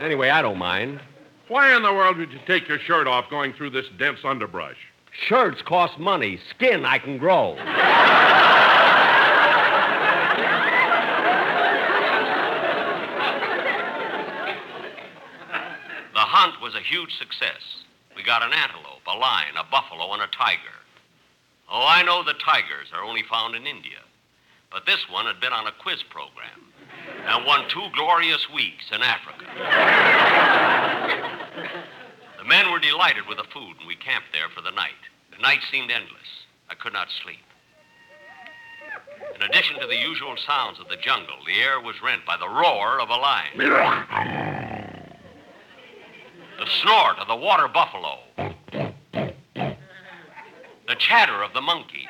anyway, 0.00 0.30
I 0.30 0.42
don't 0.42 0.58
mind. 0.58 1.00
Why 1.46 1.76
in 1.76 1.84
the 1.84 1.92
world 1.92 2.16
would 2.16 2.32
you 2.32 2.40
take 2.44 2.66
your 2.66 2.80
shirt 2.80 3.06
off 3.06 3.30
going 3.30 3.52
through 3.52 3.70
this 3.70 3.86
dense 4.00 4.18
underbrush? 4.24 4.78
Shirts 5.28 5.62
cost 5.62 5.96
money. 5.98 6.40
Skin 6.50 6.84
I 6.84 6.98
can 6.98 7.18
grow. 7.18 7.56
Hunt 16.28 16.60
was 16.60 16.74
a 16.74 16.80
huge 16.80 17.16
success. 17.18 17.62
We 18.14 18.22
got 18.22 18.42
an 18.42 18.52
antelope, 18.52 19.02
a 19.06 19.16
lion, 19.16 19.56
a 19.56 19.64
buffalo, 19.70 20.12
and 20.12 20.22
a 20.22 20.28
tiger. 20.28 20.76
Oh, 21.70 21.84
I 21.86 22.02
know 22.02 22.22
the 22.22 22.34
tigers 22.34 22.88
are 22.94 23.02
only 23.04 23.22
found 23.28 23.54
in 23.54 23.66
India. 23.66 23.98
But 24.70 24.86
this 24.86 25.00
one 25.10 25.26
had 25.26 25.40
been 25.40 25.52
on 25.52 25.66
a 25.66 25.72
quiz 25.72 26.02
program 26.10 26.68
and 27.26 27.46
won 27.46 27.68
two 27.68 27.88
glorious 27.94 28.48
weeks 28.54 28.84
in 28.92 29.02
Africa. 29.02 29.46
The 32.38 32.44
men 32.44 32.70
were 32.70 32.78
delighted 32.78 33.26
with 33.26 33.38
the 33.38 33.44
food, 33.52 33.76
and 33.78 33.86
we 33.86 33.96
camped 33.96 34.28
there 34.32 34.48
for 34.54 34.60
the 34.60 34.70
night. 34.70 35.00
The 35.32 35.42
night 35.42 35.60
seemed 35.70 35.90
endless. 35.90 36.28
I 36.70 36.74
could 36.74 36.92
not 36.92 37.08
sleep. 37.22 37.40
In 39.34 39.42
addition 39.42 39.78
to 39.80 39.86
the 39.86 39.96
usual 39.96 40.36
sounds 40.46 40.78
of 40.80 40.88
the 40.88 40.96
jungle, 40.96 41.36
the 41.46 41.60
air 41.60 41.80
was 41.80 41.96
rent 42.02 42.24
by 42.26 42.36
the 42.36 42.48
roar 42.48 43.00
of 43.00 43.08
a 43.08 43.16
lion, 43.16 44.77
the 46.58 46.66
snort 46.82 47.18
of 47.18 47.28
the 47.28 47.36
water 47.36 47.68
buffalo, 47.68 48.18
the 48.34 48.92
chatter 50.98 51.42
of 51.42 51.52
the 51.54 51.60
monkeys. 51.60 52.08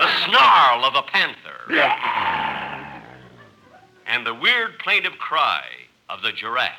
the 0.00 0.08
snarl 0.24 0.84
of 0.84 0.94
a 0.94 1.02
panther. 1.02 1.60
And 4.06 4.24
the 4.24 4.34
weird 4.34 4.78
plaintive 4.78 5.18
cry 5.18 5.64
of 6.08 6.22
the 6.22 6.30
giraffe. 6.30 6.70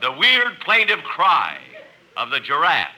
The 0.00 0.12
weird 0.12 0.60
plaintive 0.60 1.02
cry 1.02 1.58
of 2.16 2.30
the 2.30 2.38
giraffe. 2.38 2.95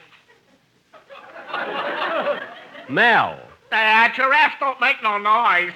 Mel. 2.89 3.39
Uh, 3.71 4.09
giraffes 4.15 4.55
don't 4.59 4.81
make 4.81 5.01
no 5.03 5.17
noise. 5.17 5.71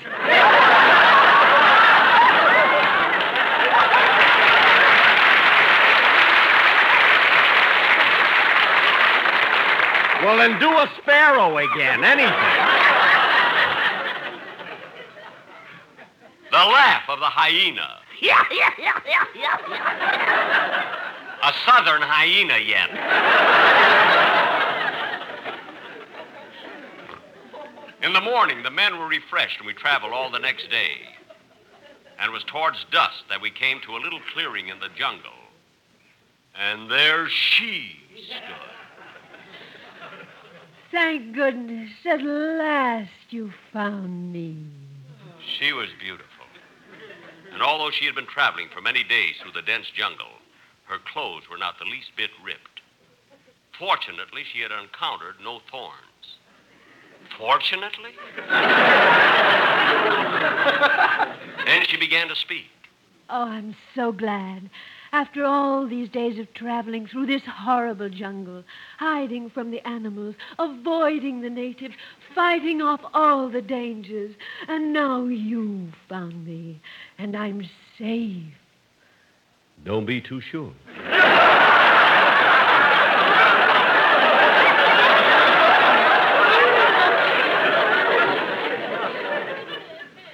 Well, 10.23 10.38
then 10.38 10.58
do 10.60 10.69
a 10.69 10.89
sparrow 11.02 11.58
again, 11.58 12.04
anything. 12.04 12.32
The 16.49 16.58
laugh 16.58 17.10
of 17.10 17.19
the 17.19 17.26
hyena. 17.26 17.99
Yeah, 18.21 18.41
yeah, 18.49 18.69
yeah, 18.80 18.99
yeah, 19.06 19.26
yeah, 19.36 19.58
yeah. 19.69 21.43
A 21.43 21.54
southern 21.65 22.02
hyena 22.02 22.58
yet. 22.58 22.89
In 28.13 28.23
the 28.23 28.30
morning, 28.30 28.62
the 28.62 28.69
men 28.69 28.99
were 28.99 29.08
refreshed, 29.08 29.58
and 29.58 29.65
we 29.65 29.73
traveled 29.73 30.13
all 30.13 30.30
the 30.30 30.38
next 30.38 30.69
day. 30.69 31.02
And 32.19 32.30
it 32.30 32.32
was 32.32 32.43
towards 32.43 32.86
dusk 32.91 33.28
that 33.28 33.41
we 33.41 33.49
came 33.49 33.82
to 33.82 33.97
a 33.97 34.04
little 34.04 34.19
clearing 34.36 34.67
in 34.67 34.80
the 34.80 34.89
jungle. 34.95 35.32
And 36.54 36.91
there 36.91 37.28
she 37.28 37.95
stood. 38.28 38.69
Thank 40.91 41.34
goodness. 41.34 41.89
At 42.06 42.21
last 42.21 43.10
you 43.32 43.52
found 43.71 44.32
me. 44.32 44.63
She 45.58 45.73
was 45.73 45.89
beautiful. 45.99 46.45
And 47.52 47.63
although 47.63 47.89
she 47.89 48.06
had 48.06 48.13
been 48.13 48.28
traveling 48.28 48.69
for 48.71 48.80
many 48.80 49.04
days 49.04 49.38
through 49.41 49.54
the 49.54 49.63
dense 49.63 49.88
jungle, 49.89 50.38
her 50.84 50.99
clothes 50.99 51.49
were 51.49 51.58
not 51.58 51.80
the 51.80 51.86
least 51.86 52.12
bit 52.15 52.30
ripped. 52.45 52.82
Fortunately, 53.80 54.43
she 54.43 54.60
had 54.60 54.71
encountered 54.71 55.38
no 55.41 55.62
thorns. 55.71 56.12
Fortunately? 57.38 58.12
then 61.65 61.86
she 61.88 61.97
began 61.97 62.27
to 62.27 62.36
speak. 62.36 62.65
Oh, 63.29 63.43
I'm 63.43 63.75
so 63.95 64.12
glad. 64.12 64.69
After 65.12 65.45
all 65.45 65.88
these 65.88 66.09
days 66.09 66.39
of 66.39 66.53
traveling 66.53 67.07
through 67.07 67.27
this 67.27 67.43
horrible 67.45 68.09
jungle, 68.09 68.63
hiding 68.97 69.49
from 69.49 69.71
the 69.71 69.86
animals, 69.88 70.36
avoiding 70.57 71.41
the 71.41 71.49
natives, 71.49 71.93
fighting 72.33 72.81
off 72.81 73.01
all 73.13 73.49
the 73.49 73.62
dangers, 73.62 74.36
and 74.67 74.91
now 74.91 75.25
you've 75.25 75.93
found 76.09 76.45
me, 76.45 76.81
and 77.17 77.38
I'm 77.38 77.69
safe. 77.97 78.53
Don't 79.86 80.05
be 80.05 80.19
too 80.19 80.41
sure. 80.41 80.73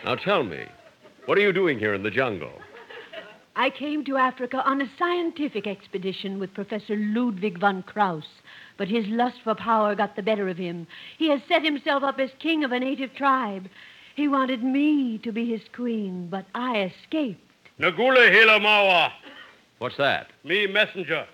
now 0.09 0.15
tell 0.15 0.41
me, 0.43 0.65
what 1.27 1.37
are 1.37 1.41
you 1.41 1.53
doing 1.53 1.77
here 1.77 1.93
in 1.93 2.01
the 2.01 2.09
jungle? 2.09 2.53
I 3.55 3.69
came 3.69 4.03
to 4.05 4.17
Africa 4.17 4.63
on 4.65 4.81
a 4.81 4.89
scientific 4.97 5.67
expedition 5.67 6.39
with 6.39 6.51
Professor 6.55 6.95
Ludwig 6.95 7.59
von 7.59 7.83
Kraus, 7.83 8.23
but 8.75 8.87
his 8.87 9.05
lust 9.05 9.35
for 9.43 9.53
power 9.53 9.93
got 9.93 10.15
the 10.15 10.23
better 10.23 10.49
of 10.49 10.57
him. 10.57 10.87
He 11.19 11.29
has 11.29 11.41
set 11.47 11.63
himself 11.63 12.01
up 12.01 12.17
as 12.17 12.31
king 12.39 12.63
of 12.63 12.71
a 12.71 12.79
native 12.79 13.13
tribe. 13.13 13.69
He 14.15 14.27
wanted 14.27 14.63
me 14.63 15.19
to 15.19 15.31
be 15.31 15.45
his 15.45 15.61
queen, 15.75 16.27
but 16.27 16.47
I 16.55 16.91
escaped. 16.91 17.43
Nagula 17.79 18.31
Hilamawa, 18.31 19.11
What's 19.77 19.97
that? 19.97 20.31
me 20.43 20.65
messenger. 20.65 21.27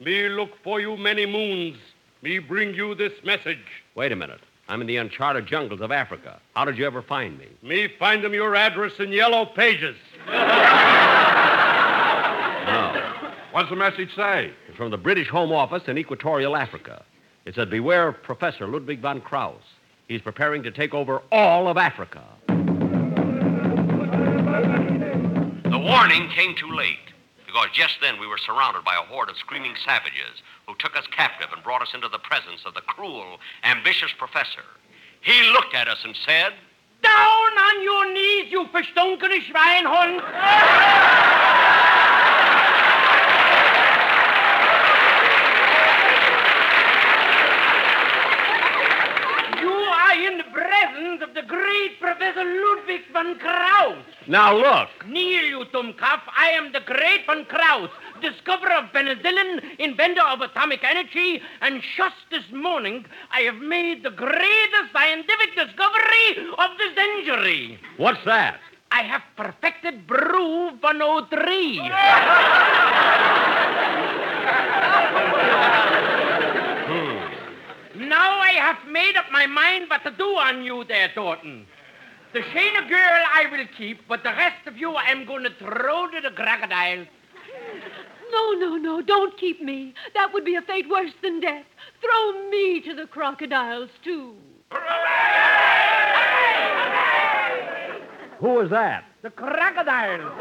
Me 0.00 0.30
look 0.30 0.52
for 0.64 0.80
you 0.80 0.96
many 0.96 1.26
moons. 1.26 1.76
Me 2.22 2.38
bring 2.38 2.72
you 2.74 2.94
this 2.94 3.12
message. 3.24 3.66
Wait 3.94 4.10
a 4.10 4.16
minute. 4.16 4.40
I'm 4.72 4.80
in 4.80 4.86
the 4.86 4.96
uncharted 4.96 5.46
jungles 5.46 5.82
of 5.82 5.92
Africa. 5.92 6.40
How 6.54 6.64
did 6.64 6.78
you 6.78 6.86
ever 6.86 7.02
find 7.02 7.38
me? 7.38 7.46
Me 7.62 7.88
find 7.98 8.24
them 8.24 8.32
your 8.32 8.56
address 8.56 8.92
in 8.98 9.12
yellow 9.12 9.44
pages. 9.44 9.96
No. 10.26 10.32
Oh. 12.64 13.34
What's 13.50 13.68
the 13.68 13.76
message 13.76 14.14
say? 14.16 14.50
It's 14.68 14.76
from 14.78 14.90
the 14.92 14.96
British 14.96 15.28
Home 15.28 15.52
Office 15.52 15.82
in 15.88 15.98
Equatorial 15.98 16.56
Africa. 16.56 17.04
It 17.44 17.54
said, 17.54 17.68
Beware 17.68 18.08
of 18.08 18.22
Professor 18.22 18.66
Ludwig 18.66 19.00
von 19.00 19.20
Kraus. 19.20 19.60
He's 20.08 20.22
preparing 20.22 20.62
to 20.62 20.70
take 20.70 20.94
over 20.94 21.20
all 21.30 21.68
of 21.68 21.76
Africa. 21.76 22.22
The 25.64 25.78
warning 25.78 26.30
came 26.30 26.54
too 26.56 26.72
late, 26.72 26.96
because 27.52 27.68
just 27.74 27.98
then 28.00 28.18
we 28.18 28.26
were 28.26 28.38
surrounded 28.38 28.82
by 28.82 28.94
a 28.94 29.04
horde 29.04 29.28
of 29.28 29.36
screaming 29.36 29.74
savages 29.84 30.40
who 30.66 30.74
took 30.78 30.96
us 30.96 31.04
captive 31.14 31.48
and 31.52 31.62
brought 31.62 31.82
us 31.82 31.92
into 31.92 32.08
the 32.08 32.18
presence 32.18 32.62
of 32.64 32.72
the 32.72 32.80
cruel, 32.80 33.38
ambitious 33.62 34.10
professor. 34.16 34.64
He 35.20 35.38
looked 35.52 35.74
at 35.74 35.86
us 35.86 35.98
and 36.02 36.16
said, 36.24 36.54
Down 37.02 37.12
on 37.12 37.82
your 37.82 38.12
knees, 38.12 38.50
you 38.50 38.64
verstunkene 38.72 39.44
Schweinhund! 39.44 40.22
you 49.60 49.70
are 49.70 50.26
in 50.26 50.38
the 50.38 50.44
presence 50.52 51.22
of 51.22 51.34
the 51.34 51.42
great 51.42 52.00
Professor 52.00 52.44
Ludwig 52.44 53.02
von 53.12 53.38
Kraus. 53.38 53.98
Now 54.26 54.56
look. 54.56 55.01
I 55.82 56.50
am 56.50 56.72
the 56.72 56.80
great 56.80 57.26
von 57.26 57.44
Kraus, 57.46 57.90
discoverer 58.20 58.74
of 58.74 58.92
penicillin, 58.92 59.78
inventor 59.80 60.22
of 60.22 60.40
atomic 60.40 60.84
energy, 60.84 61.42
and 61.60 61.82
just 61.96 62.14
this 62.30 62.44
morning 62.52 63.04
I 63.32 63.40
have 63.40 63.56
made 63.56 64.04
the 64.04 64.10
greatest 64.10 64.92
scientific 64.92 65.56
discovery 65.56 66.52
of 66.56 66.70
the 66.78 66.88
century. 66.94 67.78
What's 67.96 68.24
that? 68.26 68.60
I 68.92 69.02
have 69.02 69.22
perfected 69.36 70.06
brew 70.06 70.70
103. 70.80 71.78
Hmm. 76.92 78.08
Now 78.08 78.38
I 78.38 78.52
have 78.52 78.78
made 78.88 79.16
up 79.16 79.26
my 79.32 79.46
mind 79.46 79.90
what 79.90 80.04
to 80.04 80.10
do 80.10 80.24
on 80.24 80.62
you 80.62 80.84
there, 80.84 81.10
Thornton. 81.14 81.66
The 82.32 82.40
Shayna 82.40 82.88
girl 82.88 83.22
I 83.34 83.44
will 83.52 83.66
keep, 83.76 84.08
but 84.08 84.22
the 84.22 84.30
rest 84.30 84.66
of 84.66 84.78
you 84.78 84.96
I'm 84.96 85.26
going 85.26 85.42
to 85.42 85.50
throw 85.58 86.08
to 86.08 86.20
the 86.22 86.30
crocodiles. 86.30 87.06
No, 88.30 88.52
no, 88.52 88.76
no, 88.76 89.02
don't 89.02 89.36
keep 89.36 89.60
me. 89.60 89.92
That 90.14 90.32
would 90.32 90.42
be 90.42 90.54
a 90.54 90.62
fate 90.62 90.88
worse 90.88 91.12
than 91.22 91.40
death. 91.40 91.66
Throw 92.00 92.48
me 92.48 92.80
to 92.80 92.94
the 92.94 93.06
crocodiles, 93.06 93.90
too. 94.02 94.34
Who 98.38 98.54
was 98.54 98.70
that? 98.70 99.04
The 99.20 99.28
crocodiles. 99.28 100.32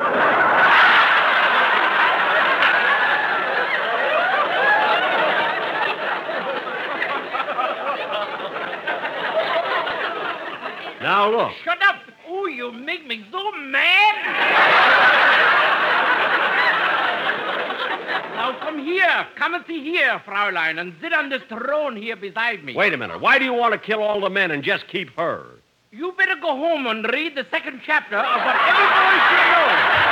Now 11.02 11.32
look. 11.32 11.52
Shut 11.64 11.81
up. 11.81 11.81
You 12.62 12.72
make 12.72 13.08
me 13.08 13.26
so 13.32 13.52
mad. 13.54 14.16
now 18.36 18.56
come 18.60 18.78
here. 18.78 19.26
Come 19.36 19.56
and 19.56 19.66
see 19.66 19.84
here, 19.84 20.22
Fraulein, 20.24 20.80
and 20.80 20.94
sit 21.02 21.12
on 21.12 21.30
this 21.30 21.42
throne 21.50 21.96
here 21.96 22.16
beside 22.16 22.64
me. 22.64 22.76
Wait 22.76 22.94
a 22.94 22.98
minute. 22.98 23.20
Why 23.20 23.40
do 23.40 23.46
you 23.46 23.54
want 23.54 23.74
to 23.74 23.80
kill 23.80 24.04
all 24.04 24.22
the 24.22 24.30
men 24.30 24.52
and 24.52 24.64
just 24.64 24.88
keep 24.88 25.10
her? 25.18 25.48
You 25.92 26.12
better 26.12 26.36
go 26.40 26.56
home 26.56 26.86
and 26.86 27.04
read 27.12 27.34
the 27.36 27.48
second 27.50 27.82
chapter 27.84 28.18
of 28.18 28.46
what 28.46 28.56
every 28.70 28.86
boy 28.86 29.18
should 29.28 29.48
know. 29.52 30.12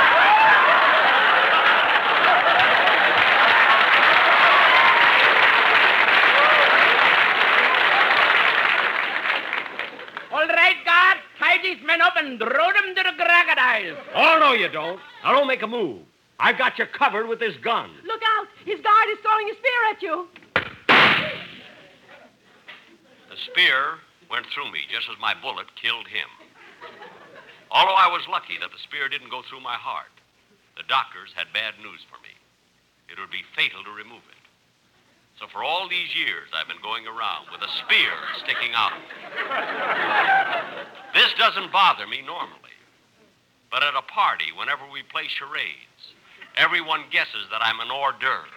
All 10.32 10.46
right, 10.46 10.76
guard, 10.84 11.18
tie 11.38 11.60
these 11.62 11.82
men 11.84 12.00
up 12.00 12.14
and 12.16 12.38
throw 12.38 12.48
them 12.48 12.94
to 12.94 13.02
the 13.02 13.12
crocodiles. 13.80 14.06
Oh, 14.14 14.38
no, 14.40 14.52
you 14.52 14.68
don't. 14.68 15.00
Now 15.24 15.32
don't 15.32 15.46
make 15.46 15.62
a 15.62 15.66
move. 15.66 16.02
I've 16.38 16.56
got 16.58 16.78
you 16.78 16.86
covered 16.86 17.28
with 17.28 17.38
this 17.38 17.56
gun. 17.62 17.90
Look 18.04 18.22
out! 18.38 18.48
His 18.64 18.80
guard 18.80 19.08
is 19.12 19.18
throwing 19.20 19.50
a 19.50 19.54
spear 19.54 19.90
at 19.90 20.02
you. 20.02 20.28
The 23.28 23.36
spear 23.52 23.98
went 24.30 24.46
through 24.46 24.72
me 24.72 24.80
just 24.90 25.08
as 25.10 25.18
my 25.20 25.34
bullet 25.42 25.66
killed 25.76 26.08
him. 26.08 26.28
Although 27.70 27.94
I 27.94 28.08
was 28.08 28.26
lucky 28.28 28.58
that 28.60 28.72
the 28.72 28.78
spear 28.82 29.08
didn't 29.08 29.30
go 29.30 29.42
through 29.48 29.60
my 29.60 29.76
heart, 29.76 30.10
the 30.76 30.82
doctors 30.88 31.30
had 31.36 31.52
bad 31.52 31.74
news 31.82 32.00
for 32.08 32.16
me. 32.24 32.32
It 33.08 33.18
would 33.20 33.30
be 33.30 33.44
fatal 33.54 33.84
to 33.84 33.90
remove 33.90 34.24
it. 34.30 34.40
So 35.38 35.46
for 35.48 35.64
all 35.64 35.88
these 35.88 36.14
years, 36.14 36.48
I've 36.52 36.68
been 36.68 36.82
going 36.82 37.06
around 37.06 37.48
with 37.52 37.62
a 37.62 37.70
spear 37.84 38.12
sticking 38.44 38.72
out. 38.76 38.92
This 41.14 41.32
doesn't 41.38 41.72
bother 41.72 42.06
me 42.06 42.20
normally. 42.20 42.59
But 43.70 43.84
at 43.84 43.94
a 43.94 44.02
party, 44.02 44.46
whenever 44.56 44.82
we 44.92 45.02
play 45.04 45.28
charades, 45.28 46.14
everyone 46.56 47.04
guesses 47.10 47.46
that 47.52 47.60
I'm 47.62 47.78
an 47.78 47.88
hors 47.90 48.14
d'oeuvre. 48.18 48.48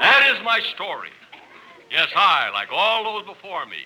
That 0.00 0.34
is 0.34 0.42
my 0.44 0.60
story. 0.74 1.10
Yes, 1.90 2.08
I, 2.16 2.50
like 2.50 2.68
all 2.72 3.04
those 3.04 3.26
before 3.26 3.66
me, 3.66 3.82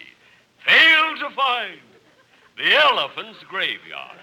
failed 0.64 1.18
to 1.18 1.30
find 1.34 1.80
the 2.56 2.72
elephant's 2.76 3.42
graveyard. 3.48 4.18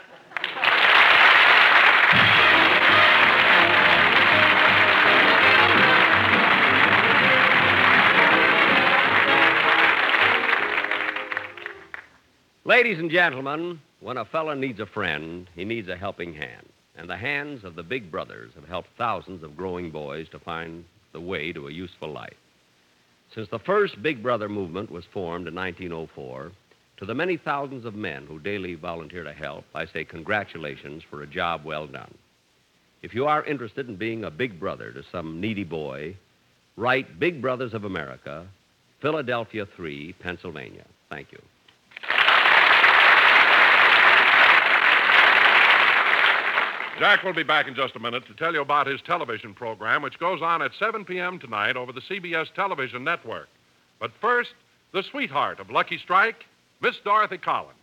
Ladies 12.68 13.00
and 13.00 13.10
gentlemen, 13.10 13.80
when 14.02 14.18
a 14.18 14.26
fella 14.26 14.54
needs 14.54 14.82
a 14.82 14.86
friend, 14.86 15.48
he 15.56 15.64
needs 15.64 15.88
a 15.88 15.96
helping 15.96 16.34
hand. 16.34 16.68
and 16.98 17.10
the 17.10 17.16
hands 17.16 17.64
of 17.64 17.76
the 17.76 17.84
big 17.84 18.12
brothers 18.12 18.52
have 18.56 18.68
helped 18.68 18.90
thousands 18.98 19.42
of 19.42 19.56
growing 19.56 19.90
boys 19.90 20.28
to 20.28 20.40
find 20.40 20.84
the 21.14 21.22
way 21.22 21.54
to 21.54 21.70
a 21.70 21.72
useful 21.72 22.12
life. 22.12 22.36
Since 23.34 23.48
the 23.48 23.60
first 23.60 24.04
Big 24.04 24.22
Brother 24.22 24.50
movement 24.50 24.92
was 24.92 25.06
formed 25.06 25.48
in 25.48 25.56
1904, 25.56 26.52
to 26.98 27.06
the 27.06 27.16
many 27.16 27.38
thousands 27.38 27.86
of 27.86 27.96
men 27.96 28.26
who 28.26 28.38
daily 28.38 28.76
volunteer 28.76 29.24
to 29.24 29.32
help, 29.32 29.64
I 29.74 29.86
say 29.86 30.04
congratulations 30.04 31.04
for 31.10 31.24
a 31.24 31.28
job 31.28 31.64
well 31.64 31.88
done. 31.88 32.14
If 33.02 33.14
you 33.14 33.28
are 33.28 33.46
interested 33.46 33.88
in 33.88 33.96
being 33.96 34.26
a 34.26 34.30
big 34.30 34.60
brother 34.60 34.92
to 34.92 35.04
some 35.10 35.40
needy 35.40 35.64
boy, 35.64 36.18
write 36.76 37.18
Big 37.18 37.42
Brothers 37.42 37.74
of 37.74 37.86
America, 37.86 38.46
Philadelphia 39.02 39.66
3, 39.66 40.16
Pennsylvania. 40.20 40.86
Thank 41.10 41.32
you. 41.32 41.40
Jack 47.00 47.24
will 47.24 47.34
be 47.34 47.44
back 47.44 47.68
in 47.68 47.76
just 47.76 47.96
a 47.96 48.00
minute 48.00 48.26
to 48.26 48.34
tell 48.34 48.54
you 48.54 48.62
about 48.62 48.88
his 48.88 49.00
television 49.06 49.54
program, 49.54 50.02
which 50.02 50.18
goes 50.18 50.42
on 50.42 50.64
at 50.64 50.72
7 50.80 51.06
p.m. 51.06 51.38
tonight 51.38 51.78
over 51.78 51.92
the 51.92 52.02
CBS 52.02 52.52
television 52.56 53.04
network. 53.04 53.48
But 54.00 54.12
first, 54.20 54.50
the 54.94 55.04
sweetheart 55.12 55.60
of 55.60 55.70
Lucky 55.70 56.00
Strike, 56.04 56.46
Miss 56.82 56.96
Dorothy 57.04 57.38
Collins. 57.38 57.78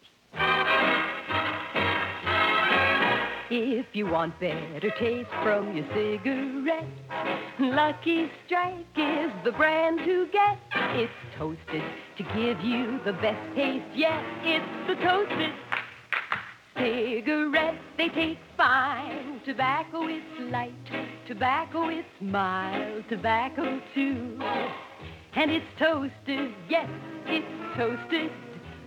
If 3.50 3.86
you 3.92 4.06
want 4.06 4.40
better 4.40 4.90
taste 4.98 5.30
from 5.44 5.76
your 5.76 5.86
cigarette, 5.94 6.88
Lucky 7.60 8.28
Strike 8.46 8.86
is 8.96 9.30
the 9.44 9.52
brand 9.52 10.00
to 10.04 10.26
get. 10.32 10.58
It's 10.96 11.12
toasted 11.38 11.82
to 12.16 12.22
give 12.34 12.60
you 12.62 12.98
the 13.04 13.12
best 13.12 13.54
taste 13.54 13.84
yet. 13.94 14.24
It's 14.42 14.88
the 14.88 14.96
toasted 15.06 15.52
cigarette. 16.76 17.80
They 17.96 18.08
taste 18.08 18.40
fine. 18.56 19.40
Tobacco 19.44 20.08
is 20.08 20.22
light. 20.50 20.72
Tobacco 21.26 21.88
is 21.88 22.04
mild. 22.20 23.04
Tobacco 23.08 23.80
too. 23.94 24.38
And 25.36 25.50
it's 25.50 25.66
toasted. 25.78 26.54
Yes, 26.68 26.88
it's 27.26 27.76
toasted. 27.76 28.30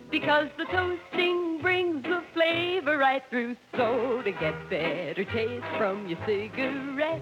Because 0.09 0.47
the 0.57 0.63
toasting 0.65 1.59
brings 1.61 2.01
the 2.03 2.21
flavor 2.33 2.97
right 2.97 3.21
through. 3.29 3.57
So 3.75 4.21
to 4.23 4.31
get 4.31 4.69
better 4.69 5.25
taste 5.25 5.65
from 5.77 6.07
your 6.07 6.17
cigarette, 6.25 7.21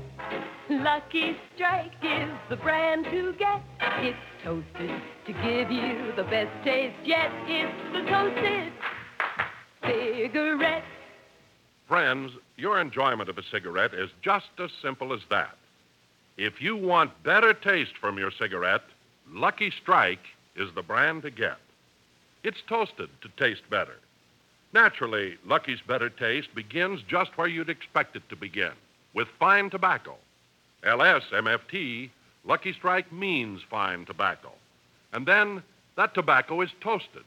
Lucky 0.70 1.36
Strike 1.56 1.94
is 2.04 2.30
the 2.50 2.58
brand 2.58 3.06
to 3.06 3.34
get. 3.40 3.64
It's 4.02 4.18
toasted 4.44 5.02
to 5.26 5.34
give 5.34 5.72
you 5.72 6.14
the 6.16 6.24
best 6.30 6.52
taste 6.64 6.96
yet. 7.04 7.32
It's 7.48 7.94
the 7.94 8.12
toasted 8.12 8.72
cigarette. 9.88 10.84
Friends, 11.88 12.32
your 12.58 12.80
enjoyment 12.80 13.30
of 13.30 13.38
a 13.38 13.44
cigarette 13.44 13.94
is 13.94 14.10
just 14.22 14.50
as 14.60 14.72
simple 14.82 15.14
as 15.14 15.22
that. 15.30 15.56
If 16.38 16.62
you 16.62 16.76
want 16.76 17.24
better 17.24 17.54
taste 17.54 17.94
from 18.00 18.18
your 18.18 18.32
cigarette, 18.32 18.82
Lucky 19.32 19.72
Strike 19.82 20.26
is 20.56 20.70
the 20.74 20.82
brand 20.82 21.22
to 21.24 21.32
get. 21.32 21.58
It's 22.44 22.62
toasted 22.68 23.10
to 23.22 23.30
taste 23.38 23.62
better. 23.70 23.96
Naturally, 24.74 25.38
Lucky's 25.46 25.80
better 25.88 26.10
taste 26.10 26.54
begins 26.54 27.02
just 27.08 27.38
where 27.38 27.48
you'd 27.48 27.70
expect 27.70 28.16
it 28.16 28.28
to 28.30 28.36
begin 28.36 28.74
with 29.14 29.28
fine 29.40 29.70
tobacco. 29.70 30.16
LSMFT, 30.84 32.10
Lucky 32.44 32.74
Strike 32.74 33.12
means 33.12 33.62
fine 33.70 34.06
tobacco. 34.06 34.52
And 35.14 35.26
then 35.26 35.64
that 35.96 36.14
tobacco 36.14 36.62
is 36.62 36.70
toasted. 36.82 37.24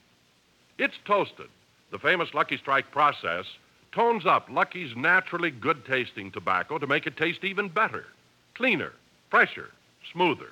It's 0.78 0.94
toasted. 1.06 1.48
The 1.90 1.98
famous 1.98 2.28
Lucky 2.34 2.58
Strike 2.58 2.90
process 2.90 3.44
tones 3.92 4.26
up 4.26 4.48
Lucky's 4.50 4.94
naturally 4.96 5.50
good 5.50 5.84
tasting 5.86 6.30
tobacco 6.30 6.78
to 6.78 6.86
make 6.86 7.06
it 7.06 7.16
taste 7.16 7.42
even 7.42 7.68
better, 7.68 8.06
cleaner, 8.54 8.92
fresher, 9.30 9.70
smoother. 10.12 10.50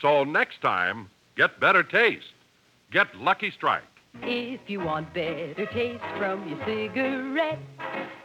So 0.00 0.24
next 0.24 0.60
time, 0.60 1.08
get 1.36 1.60
better 1.60 1.82
taste. 1.82 2.34
Get 2.92 3.14
Lucky 3.16 3.50
Strike. 3.50 3.84
If 4.22 4.60
you 4.66 4.80
want 4.80 5.12
better 5.14 5.66
taste 5.72 6.02
from 6.18 6.48
your 6.48 6.58
cigarette, 6.64 7.58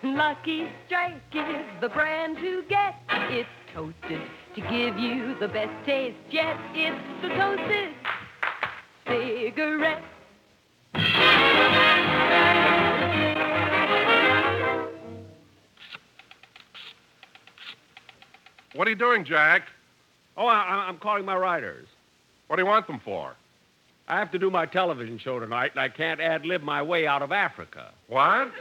Lucky 0.03 0.67
Strike 0.87 1.21
is 1.33 1.65
the 1.81 1.89
brand 1.89 2.37
to 2.37 2.63
get. 2.69 2.95
It's 3.09 3.49
toasted 3.73 4.21
to 4.55 4.61
give 4.61 4.97
you 4.97 5.35
the 5.39 5.47
best 5.47 5.85
taste 5.85 6.17
yet. 6.31 6.57
It's 6.73 7.21
the 7.21 7.29
toasted 7.29 7.93
cigarette. 9.07 10.03
What 18.73 18.87
are 18.87 18.91
you 18.91 18.97
doing, 18.97 19.25
Jack? 19.25 19.63
Oh, 20.37 20.47
I, 20.47 20.85
I'm 20.87 20.97
calling 20.97 21.25
my 21.25 21.35
writers. 21.35 21.87
What 22.47 22.55
do 22.55 22.61
you 22.61 22.67
want 22.67 22.87
them 22.87 23.01
for? 23.03 23.35
I 24.07 24.17
have 24.17 24.31
to 24.31 24.39
do 24.39 24.49
my 24.49 24.65
television 24.65 25.17
show 25.19 25.39
tonight, 25.39 25.71
and 25.71 25.79
I 25.79 25.89
can't 25.89 26.19
ad 26.19 26.45
lib 26.45 26.63
my 26.63 26.81
way 26.81 27.07
out 27.07 27.21
of 27.21 27.31
Africa. 27.31 27.91
What? 28.07 28.51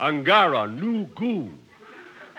Angara, 0.00 0.68
new 0.68 1.06
goon. 1.06 1.58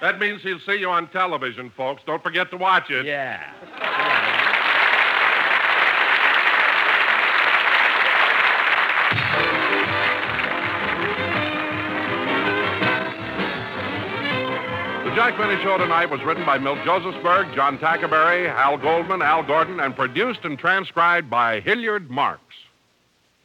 That 0.01 0.19
means 0.19 0.41
he'll 0.41 0.59
see 0.59 0.75
you 0.75 0.89
on 0.89 1.09
television, 1.09 1.71
folks. 1.75 2.01
Don't 2.05 2.23
forget 2.23 2.49
to 2.51 2.57
watch 2.57 2.89
it. 2.89 3.05
Yeah. 3.05 3.51
The 15.09 15.15
Jack 15.15 15.39
Benny 15.39 15.59
Show 15.63 15.79
tonight 15.79 16.11
was 16.11 16.21
written 16.21 16.45
by 16.45 16.59
Milt 16.59 16.77
Josephsberg, 16.85 17.55
John 17.55 17.79
Tackaberry, 17.79 18.47
Hal 18.47 18.77
Goldman, 18.77 19.23
Al 19.23 19.41
Gordon, 19.41 19.79
and 19.79 19.95
produced 19.95 20.41
and 20.43 20.57
transcribed 20.57 21.31
by 21.31 21.61
Hilliard 21.61 22.11
Marks. 22.11 22.53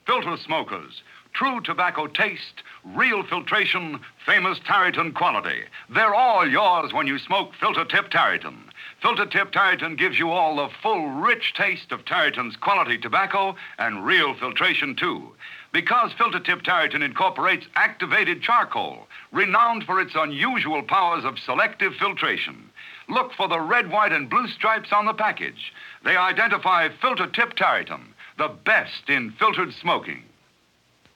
Filter 0.07 0.37
smokers. 0.37 1.01
True 1.33 1.63
tobacco 1.63 2.07
taste, 2.07 2.63
real 2.95 3.23
filtration, 3.23 3.99
famous 4.27 4.59
Tareyton 4.59 5.15
quality. 5.15 5.63
They're 5.89 6.15
all 6.15 6.47
yours 6.47 6.93
when 6.93 7.07
you 7.07 7.19
smoke 7.19 7.53
Filter 7.59 7.87
Tip 7.87 8.11
Tareyton. 8.11 8.59
Filter 9.01 9.25
Tip 9.25 9.51
Tareyton 9.51 9.97
gives 9.97 10.19
you 10.19 10.33
all 10.33 10.57
the 10.57 10.69
full, 10.83 11.09
rich 11.09 11.55
taste 11.57 11.93
of 11.93 12.05
Tareyton's 12.05 12.57
quality 12.57 12.99
tobacco 12.99 13.57
and 13.79 14.05
real 14.05 14.35
filtration, 14.35 14.95
too. 14.95 15.33
Because 15.75 16.13
Filter 16.17 16.39
Tip 16.39 16.63
Tareyton 16.63 17.03
incorporates 17.03 17.67
activated 17.75 18.41
charcoal, 18.41 19.09
renowned 19.33 19.83
for 19.83 20.01
its 20.01 20.13
unusual 20.15 20.85
powers 20.85 21.25
of 21.25 21.37
selective 21.37 21.95
filtration. 21.99 22.71
Look 23.09 23.33
for 23.33 23.49
the 23.49 23.59
red, 23.59 23.91
white, 23.91 24.13
and 24.13 24.31
blue 24.31 24.47
stripes 24.47 24.93
on 24.93 25.05
the 25.05 25.13
package. 25.13 25.73
They 26.05 26.17
identify 26.17 26.91
Filter 27.03 27.27
Tip 27.27 27.57
Tareyton, 27.57 28.03
the 28.39 28.55
best 28.65 29.09
in 29.11 29.33
filtered 29.33 29.75
smoking. 29.75 30.23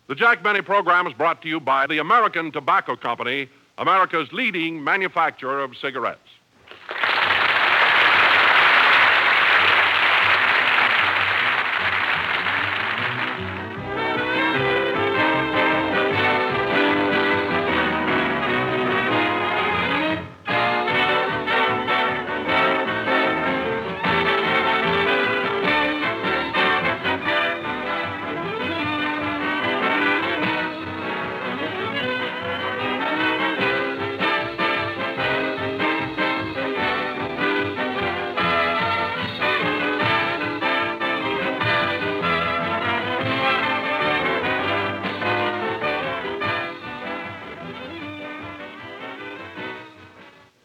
The 0.08 0.16
Jack 0.16 0.42
Benny 0.42 0.62
program 0.62 1.06
is 1.06 1.14
brought 1.14 1.40
to 1.42 1.48
you 1.48 1.60
by 1.60 1.86
the 1.86 1.98
American 1.98 2.50
Tobacco 2.50 2.96
Company, 2.96 3.48
America's 3.78 4.32
leading 4.32 4.82
manufacturer 4.82 5.62
of 5.62 5.76
cigarettes. 5.76 6.27